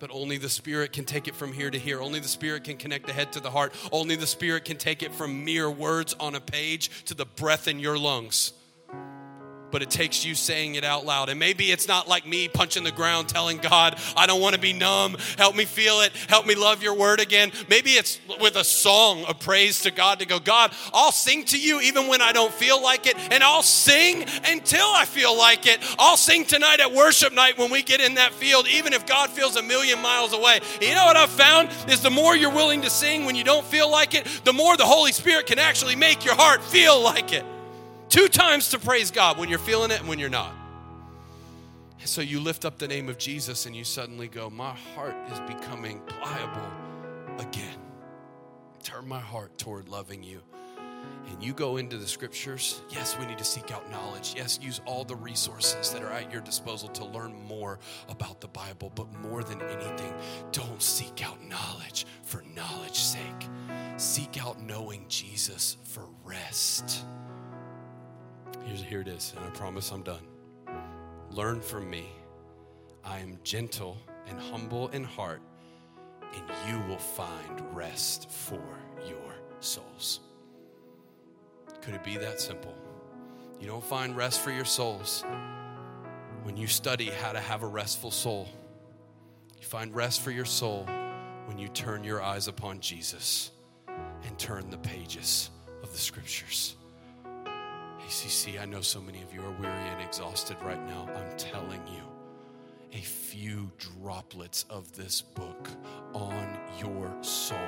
but 0.00 0.12
only 0.12 0.38
the 0.38 0.48
Spirit 0.48 0.92
can 0.92 1.04
take 1.04 1.26
it 1.26 1.34
from 1.34 1.52
here 1.52 1.72
to 1.72 1.76
here. 1.76 2.00
Only 2.00 2.20
the 2.20 2.28
Spirit 2.28 2.62
can 2.62 2.76
connect 2.76 3.08
the 3.08 3.12
head 3.12 3.32
to 3.32 3.40
the 3.40 3.50
heart. 3.50 3.74
Only 3.90 4.14
the 4.14 4.28
Spirit 4.28 4.64
can 4.64 4.76
take 4.76 5.02
it 5.02 5.12
from 5.12 5.44
mere 5.44 5.68
words 5.68 6.14
on 6.20 6.36
a 6.36 6.40
page 6.40 7.04
to 7.06 7.14
the 7.14 7.26
breath 7.26 7.66
in 7.66 7.80
your 7.80 7.98
lungs 7.98 8.52
but 9.70 9.82
it 9.82 9.90
takes 9.90 10.24
you 10.24 10.34
saying 10.34 10.74
it 10.74 10.84
out 10.84 11.04
loud. 11.04 11.28
And 11.28 11.38
maybe 11.38 11.70
it's 11.70 11.88
not 11.88 12.08
like 12.08 12.26
me 12.26 12.48
punching 12.48 12.84
the 12.84 12.92
ground 12.92 13.28
telling 13.28 13.58
God, 13.58 13.98
I 14.16 14.26
don't 14.26 14.40
want 14.40 14.54
to 14.54 14.60
be 14.60 14.72
numb. 14.72 15.16
Help 15.36 15.54
me 15.54 15.64
feel 15.64 16.00
it. 16.00 16.12
Help 16.28 16.46
me 16.46 16.54
love 16.54 16.82
your 16.82 16.94
word 16.94 17.20
again. 17.20 17.52
Maybe 17.68 17.90
it's 17.90 18.20
with 18.40 18.56
a 18.56 18.64
song 18.64 19.24
of 19.24 19.38
praise 19.38 19.82
to 19.82 19.90
God 19.90 20.20
to 20.20 20.26
go, 20.26 20.38
God, 20.38 20.72
I'll 20.92 21.12
sing 21.12 21.44
to 21.46 21.58
you 21.58 21.80
even 21.80 22.06
when 22.06 22.22
I 22.22 22.32
don't 22.32 22.52
feel 22.52 22.82
like 22.82 23.06
it. 23.06 23.16
And 23.30 23.42
I'll 23.42 23.62
sing 23.62 24.24
until 24.44 24.86
I 24.86 25.04
feel 25.04 25.36
like 25.36 25.66
it. 25.66 25.80
I'll 25.98 26.16
sing 26.16 26.44
tonight 26.44 26.80
at 26.80 26.92
worship 26.92 27.32
night 27.32 27.58
when 27.58 27.70
we 27.70 27.82
get 27.82 28.00
in 28.00 28.14
that 28.14 28.32
field, 28.32 28.66
even 28.68 28.92
if 28.92 29.06
God 29.06 29.30
feels 29.30 29.56
a 29.56 29.62
million 29.62 30.00
miles 30.00 30.32
away. 30.32 30.60
You 30.80 30.94
know 30.94 31.04
what 31.04 31.16
I've 31.16 31.30
found 31.30 31.70
is 31.88 32.02
the 32.02 32.10
more 32.10 32.36
you're 32.36 32.54
willing 32.54 32.82
to 32.82 32.90
sing 32.90 33.24
when 33.24 33.36
you 33.36 33.44
don't 33.44 33.64
feel 33.64 33.90
like 33.90 34.14
it, 34.14 34.26
the 34.44 34.52
more 34.52 34.76
the 34.76 34.86
Holy 34.86 35.12
Spirit 35.12 35.46
can 35.46 35.58
actually 35.58 35.96
make 35.96 36.24
your 36.24 36.34
heart 36.34 36.62
feel 36.62 37.00
like 37.00 37.32
it. 37.32 37.44
Two 38.08 38.28
times 38.28 38.70
to 38.70 38.78
praise 38.78 39.10
God 39.10 39.38
when 39.38 39.50
you're 39.50 39.58
feeling 39.58 39.90
it 39.90 40.00
and 40.00 40.08
when 40.08 40.18
you're 40.18 40.30
not. 40.30 40.54
so 42.04 42.22
you 42.22 42.40
lift 42.40 42.64
up 42.64 42.78
the 42.78 42.88
name 42.88 43.10
of 43.10 43.18
Jesus 43.18 43.66
and 43.66 43.76
you 43.76 43.84
suddenly 43.84 44.28
go, 44.28 44.48
My 44.48 44.74
heart 44.94 45.14
is 45.30 45.40
becoming 45.40 46.00
pliable 46.06 46.70
again. 47.38 47.78
Turn 48.82 49.06
my 49.06 49.20
heart 49.20 49.58
toward 49.58 49.90
loving 49.90 50.22
you. 50.22 50.40
And 51.28 51.42
you 51.42 51.52
go 51.52 51.76
into 51.76 51.98
the 51.98 52.06
scriptures. 52.06 52.80
Yes, 52.88 53.18
we 53.18 53.26
need 53.26 53.36
to 53.36 53.44
seek 53.44 53.70
out 53.70 53.90
knowledge. 53.90 54.32
Yes, 54.34 54.58
use 54.62 54.80
all 54.86 55.04
the 55.04 55.14
resources 55.14 55.90
that 55.92 56.02
are 56.02 56.10
at 56.10 56.32
your 56.32 56.40
disposal 56.40 56.88
to 56.90 57.04
learn 57.04 57.34
more 57.46 57.78
about 58.08 58.40
the 58.40 58.48
Bible. 58.48 58.90
But 58.94 59.12
more 59.20 59.42
than 59.42 59.60
anything, 59.60 60.14
don't 60.52 60.82
seek 60.82 61.22
out 61.26 61.44
knowledge 61.46 62.06
for 62.22 62.42
knowledge's 62.56 62.98
sake. 62.98 63.48
Seek 63.98 64.42
out 64.42 64.62
knowing 64.62 65.04
Jesus 65.08 65.76
for 65.84 66.06
rest. 66.24 67.04
Here's, 68.68 68.82
here 68.82 69.00
it 69.00 69.08
is, 69.08 69.32
and 69.34 69.46
I 69.46 69.48
promise 69.48 69.90
I'm 69.90 70.02
done. 70.02 70.26
Learn 71.30 71.62
from 71.62 71.88
me. 71.88 72.10
I 73.02 73.18
am 73.18 73.38
gentle 73.42 73.96
and 74.26 74.38
humble 74.38 74.88
in 74.88 75.04
heart, 75.04 75.40
and 76.34 76.42
you 76.68 76.86
will 76.86 76.98
find 76.98 77.62
rest 77.74 78.30
for 78.30 78.62
your 79.08 79.34
souls. 79.60 80.20
Could 81.80 81.94
it 81.94 82.04
be 82.04 82.18
that 82.18 82.42
simple? 82.42 82.74
You 83.58 83.68
don't 83.68 83.82
find 83.82 84.14
rest 84.14 84.40
for 84.40 84.50
your 84.50 84.66
souls 84.66 85.24
when 86.42 86.58
you 86.58 86.66
study 86.66 87.06
how 87.06 87.32
to 87.32 87.40
have 87.40 87.62
a 87.62 87.66
restful 87.66 88.10
soul. 88.10 88.50
You 89.58 89.64
find 89.64 89.94
rest 89.94 90.20
for 90.20 90.30
your 90.30 90.44
soul 90.44 90.86
when 91.46 91.58
you 91.58 91.68
turn 91.68 92.04
your 92.04 92.22
eyes 92.22 92.48
upon 92.48 92.80
Jesus 92.80 93.50
and 94.26 94.38
turn 94.38 94.68
the 94.68 94.76
pages 94.76 95.48
of 95.82 95.90
the 95.90 95.98
scriptures. 95.98 96.76
ACC, 98.18 98.60
I 98.60 98.64
know 98.64 98.80
so 98.80 99.00
many 99.00 99.22
of 99.22 99.32
you 99.32 99.42
are 99.42 99.60
weary 99.60 99.88
and 99.88 100.02
exhausted 100.02 100.56
right 100.62 100.84
now. 100.88 101.08
I'm 101.14 101.36
telling 101.36 101.80
you, 101.86 102.02
a 102.92 103.00
few 103.00 103.70
droplets 103.78 104.64
of 104.70 104.92
this 104.96 105.20
book 105.22 105.68
on 106.14 106.58
your 106.80 107.14
soul 107.22 107.58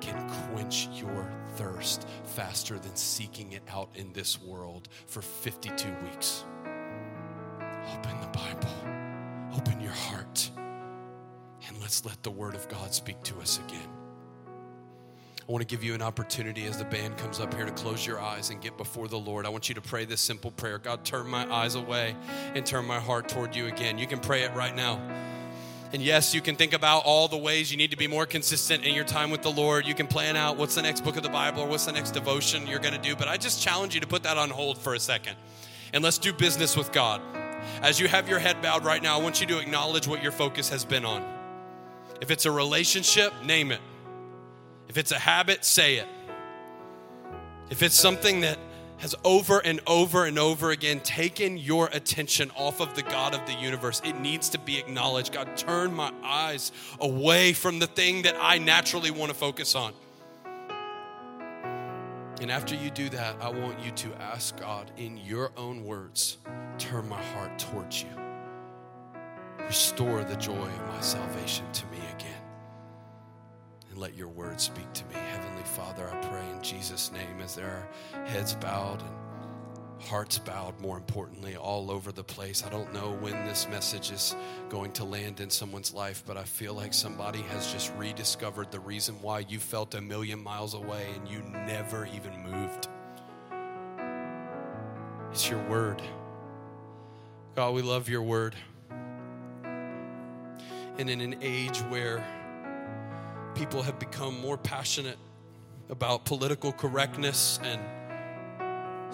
can 0.00 0.28
quench 0.50 0.88
your 0.92 1.28
thirst 1.56 2.06
faster 2.24 2.78
than 2.78 2.94
seeking 2.94 3.52
it 3.52 3.62
out 3.68 3.88
in 3.94 4.12
this 4.12 4.40
world 4.40 4.88
for 5.06 5.20
52 5.20 5.88
weeks. 6.04 6.44
Open 6.62 8.20
the 8.20 8.30
Bible, 8.32 9.56
open 9.56 9.80
your 9.80 9.90
heart, 9.90 10.48
and 11.66 11.80
let's 11.80 12.04
let 12.04 12.22
the 12.22 12.30
Word 12.30 12.54
of 12.54 12.68
God 12.68 12.94
speak 12.94 13.20
to 13.24 13.40
us 13.40 13.58
again. 13.66 14.01
I 15.48 15.50
want 15.50 15.62
to 15.62 15.66
give 15.66 15.82
you 15.82 15.94
an 15.94 16.02
opportunity 16.02 16.66
as 16.66 16.78
the 16.78 16.84
band 16.84 17.16
comes 17.16 17.40
up 17.40 17.52
here 17.52 17.64
to 17.64 17.72
close 17.72 18.06
your 18.06 18.20
eyes 18.20 18.50
and 18.50 18.60
get 18.60 18.76
before 18.76 19.08
the 19.08 19.18
Lord. 19.18 19.44
I 19.44 19.48
want 19.48 19.68
you 19.68 19.74
to 19.74 19.80
pray 19.80 20.04
this 20.04 20.20
simple 20.20 20.52
prayer 20.52 20.78
God, 20.78 21.04
turn 21.04 21.26
my 21.26 21.52
eyes 21.52 21.74
away 21.74 22.14
and 22.54 22.64
turn 22.64 22.84
my 22.84 23.00
heart 23.00 23.28
toward 23.28 23.56
you 23.56 23.66
again. 23.66 23.98
You 23.98 24.06
can 24.06 24.20
pray 24.20 24.42
it 24.42 24.54
right 24.54 24.74
now. 24.74 25.00
And 25.92 26.00
yes, 26.00 26.32
you 26.32 26.40
can 26.40 26.56
think 26.56 26.72
about 26.72 27.04
all 27.04 27.28
the 27.28 27.36
ways 27.36 27.70
you 27.70 27.76
need 27.76 27.90
to 27.90 27.98
be 27.98 28.06
more 28.06 28.24
consistent 28.24 28.84
in 28.84 28.94
your 28.94 29.04
time 29.04 29.30
with 29.30 29.42
the 29.42 29.50
Lord. 29.50 29.86
You 29.86 29.94
can 29.94 30.06
plan 30.06 30.36
out 30.36 30.56
what's 30.56 30.74
the 30.74 30.82
next 30.82 31.02
book 31.02 31.16
of 31.16 31.22
the 31.22 31.28
Bible 31.28 31.62
or 31.62 31.68
what's 31.68 31.84
the 31.84 31.92
next 31.92 32.12
devotion 32.12 32.66
you're 32.66 32.78
going 32.78 32.94
to 32.94 33.00
do. 33.00 33.14
But 33.14 33.28
I 33.28 33.36
just 33.36 33.60
challenge 33.60 33.94
you 33.94 34.00
to 34.00 34.06
put 34.06 34.22
that 34.22 34.38
on 34.38 34.48
hold 34.48 34.78
for 34.78 34.94
a 34.94 35.00
second 35.00 35.36
and 35.92 36.02
let's 36.02 36.18
do 36.18 36.32
business 36.32 36.76
with 36.76 36.92
God. 36.92 37.20
As 37.82 38.00
you 38.00 38.08
have 38.08 38.28
your 38.28 38.38
head 38.38 38.62
bowed 38.62 38.84
right 38.84 39.02
now, 39.02 39.18
I 39.18 39.22
want 39.22 39.40
you 39.40 39.46
to 39.48 39.58
acknowledge 39.58 40.06
what 40.06 40.22
your 40.22 40.32
focus 40.32 40.68
has 40.70 40.84
been 40.84 41.04
on. 41.04 41.22
If 42.20 42.30
it's 42.30 42.46
a 42.46 42.50
relationship, 42.50 43.32
name 43.44 43.72
it. 43.72 43.80
If 44.92 44.98
it's 44.98 45.10
a 45.10 45.18
habit, 45.18 45.64
say 45.64 45.96
it. 45.96 46.06
If 47.70 47.82
it's 47.82 47.94
something 47.94 48.42
that 48.42 48.58
has 48.98 49.14
over 49.24 49.58
and 49.60 49.80
over 49.86 50.26
and 50.26 50.38
over 50.38 50.70
again 50.70 51.00
taken 51.00 51.56
your 51.56 51.88
attention 51.94 52.50
off 52.54 52.78
of 52.78 52.94
the 52.94 53.02
God 53.02 53.34
of 53.34 53.40
the 53.46 53.54
universe, 53.54 54.02
it 54.04 54.20
needs 54.20 54.50
to 54.50 54.58
be 54.58 54.76
acknowledged. 54.76 55.32
God, 55.32 55.56
turn 55.56 55.94
my 55.94 56.12
eyes 56.22 56.72
away 57.00 57.54
from 57.54 57.78
the 57.78 57.86
thing 57.86 58.20
that 58.24 58.36
I 58.38 58.58
naturally 58.58 59.10
want 59.10 59.32
to 59.32 59.34
focus 59.34 59.74
on. 59.74 59.94
And 62.42 62.50
after 62.50 62.74
you 62.74 62.90
do 62.90 63.08
that, 63.08 63.36
I 63.40 63.48
want 63.48 63.80
you 63.80 63.92
to 63.92 64.14
ask 64.20 64.60
God 64.60 64.90
in 64.98 65.16
your 65.16 65.52
own 65.56 65.86
words, 65.86 66.36
turn 66.76 67.08
my 67.08 67.22
heart 67.32 67.58
towards 67.58 68.02
you. 68.02 68.10
Restore 69.58 70.22
the 70.24 70.36
joy 70.36 70.52
of 70.52 70.88
my 70.88 71.00
salvation 71.00 71.64
to 71.72 71.86
me 71.86 72.00
again 72.14 72.41
and 73.92 74.00
let 74.00 74.16
your 74.16 74.28
word 74.28 74.60
speak 74.60 74.90
to 74.94 75.04
me. 75.04 75.14
Heavenly 75.14 75.62
Father, 75.62 76.08
I 76.10 76.16
pray 76.26 76.48
in 76.50 76.62
Jesus' 76.62 77.12
name 77.12 77.40
as 77.42 77.54
there 77.54 77.86
are 78.14 78.24
heads 78.24 78.54
bowed 78.54 79.02
and 79.02 79.14
hearts 80.02 80.38
bowed, 80.38 80.80
more 80.80 80.96
importantly, 80.96 81.56
all 81.56 81.90
over 81.90 82.10
the 82.10 82.24
place. 82.24 82.64
I 82.64 82.70
don't 82.70 82.92
know 82.94 83.12
when 83.20 83.34
this 83.44 83.68
message 83.68 84.10
is 84.10 84.34
going 84.70 84.92
to 84.92 85.04
land 85.04 85.40
in 85.40 85.50
someone's 85.50 85.92
life, 85.92 86.24
but 86.26 86.38
I 86.38 86.44
feel 86.44 86.72
like 86.72 86.94
somebody 86.94 87.42
has 87.42 87.70
just 87.70 87.92
rediscovered 87.96 88.72
the 88.72 88.80
reason 88.80 89.14
why 89.20 89.40
you 89.40 89.58
felt 89.58 89.94
a 89.94 90.00
million 90.00 90.42
miles 90.42 90.72
away 90.72 91.06
and 91.14 91.28
you 91.28 91.42
never 91.66 92.08
even 92.14 92.32
moved. 92.42 92.88
It's 95.30 95.48
your 95.50 95.62
word. 95.68 96.00
God, 97.54 97.74
we 97.74 97.82
love 97.82 98.08
your 98.08 98.22
word. 98.22 98.56
And 100.98 101.10
in 101.10 101.20
an 101.20 101.36
age 101.42 101.78
where 101.82 102.24
people 103.54 103.82
have 103.82 103.98
become 103.98 104.40
more 104.40 104.56
passionate 104.56 105.18
about 105.88 106.24
political 106.24 106.72
correctness 106.72 107.58
and 107.62 107.80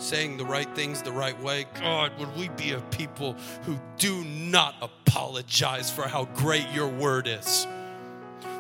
saying 0.01 0.37
the 0.37 0.45
right 0.45 0.73
things 0.75 1.03
the 1.03 1.13
right 1.13 1.39
way. 1.43 1.67
God, 1.81 2.13
would 2.19 2.37
we 2.37 2.49
be 2.51 2.73
a 2.73 2.81
people 2.81 3.35
who 3.63 3.79
do 3.99 4.25
not 4.25 4.77
apologize 4.81 5.91
for 5.91 6.03
how 6.03 6.27
great 6.37 6.67
your 6.73 6.89
word 6.89 7.27
is? 7.27 7.67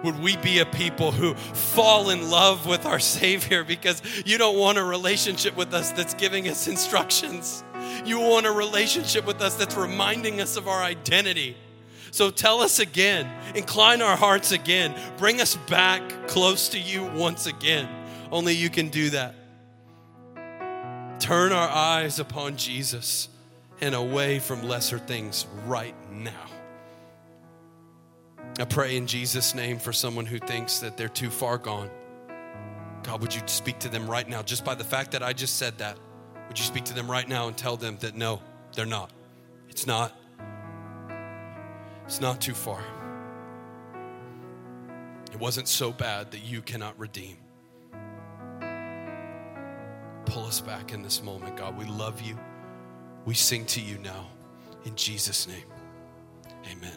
Would 0.04 0.20
we 0.20 0.36
be 0.36 0.60
a 0.60 0.66
people 0.66 1.10
who 1.10 1.34
fall 1.34 2.10
in 2.10 2.30
love 2.30 2.66
with 2.66 2.86
our 2.86 3.00
Savior 3.00 3.64
because 3.64 4.00
you 4.24 4.38
don't 4.38 4.56
want 4.56 4.78
a 4.78 4.84
relationship 4.84 5.56
with 5.56 5.74
us 5.74 5.90
that's 5.92 6.14
giving 6.14 6.48
us 6.48 6.68
instructions? 6.68 7.64
You 8.04 8.20
want 8.20 8.46
a 8.46 8.52
relationship 8.52 9.26
with 9.26 9.40
us 9.40 9.54
that's 9.54 9.76
reminding 9.76 10.40
us 10.40 10.56
of 10.56 10.68
our 10.68 10.82
identity. 10.82 11.56
So 12.10 12.30
tell 12.30 12.60
us 12.60 12.78
again, 12.78 13.30
incline 13.54 14.02
our 14.02 14.16
hearts 14.16 14.52
again, 14.52 14.94
bring 15.16 15.40
us 15.40 15.56
back 15.68 16.26
close 16.26 16.70
to 16.70 16.78
you 16.78 17.04
once 17.04 17.46
again. 17.46 17.88
Only 18.30 18.54
you 18.54 18.70
can 18.70 18.88
do 18.88 19.10
that. 19.10 19.34
Turn 21.18 21.52
our 21.52 21.68
eyes 21.68 22.18
upon 22.18 22.56
Jesus 22.56 23.28
and 23.80 23.94
away 23.94 24.38
from 24.38 24.62
lesser 24.62 24.98
things 24.98 25.46
right 25.66 25.94
now. 26.10 26.32
I 28.58 28.64
pray 28.64 28.96
in 28.96 29.06
Jesus' 29.06 29.54
name 29.54 29.78
for 29.78 29.92
someone 29.92 30.26
who 30.26 30.38
thinks 30.38 30.80
that 30.80 30.96
they're 30.96 31.08
too 31.08 31.30
far 31.30 31.58
gone. 31.58 31.90
God, 33.04 33.20
would 33.20 33.34
you 33.34 33.40
speak 33.46 33.78
to 33.80 33.88
them 33.88 34.10
right 34.10 34.28
now 34.28 34.42
just 34.42 34.64
by 34.64 34.74
the 34.74 34.84
fact 34.84 35.12
that 35.12 35.22
I 35.22 35.32
just 35.32 35.56
said 35.56 35.78
that? 35.78 35.96
Would 36.48 36.58
you 36.58 36.64
speak 36.64 36.84
to 36.84 36.94
them 36.94 37.10
right 37.10 37.28
now 37.28 37.46
and 37.46 37.56
tell 37.56 37.76
them 37.76 37.98
that 38.00 38.16
no, 38.16 38.42
they're 38.74 38.86
not? 38.86 39.10
It's 39.68 39.86
not. 39.86 40.12
It's 42.08 42.22
not 42.22 42.40
too 42.40 42.54
far. 42.54 42.82
It 45.30 45.38
wasn't 45.38 45.68
so 45.68 45.92
bad 45.92 46.30
that 46.30 46.42
you 46.42 46.62
cannot 46.62 46.98
redeem. 46.98 47.36
Pull 50.24 50.46
us 50.46 50.62
back 50.62 50.94
in 50.94 51.02
this 51.02 51.22
moment, 51.22 51.58
God. 51.58 51.76
We 51.76 51.84
love 51.84 52.22
you. 52.22 52.38
We 53.26 53.34
sing 53.34 53.66
to 53.66 53.82
you 53.82 53.98
now. 53.98 54.26
In 54.86 54.96
Jesus' 54.96 55.46
name, 55.46 55.66
amen. 56.72 56.96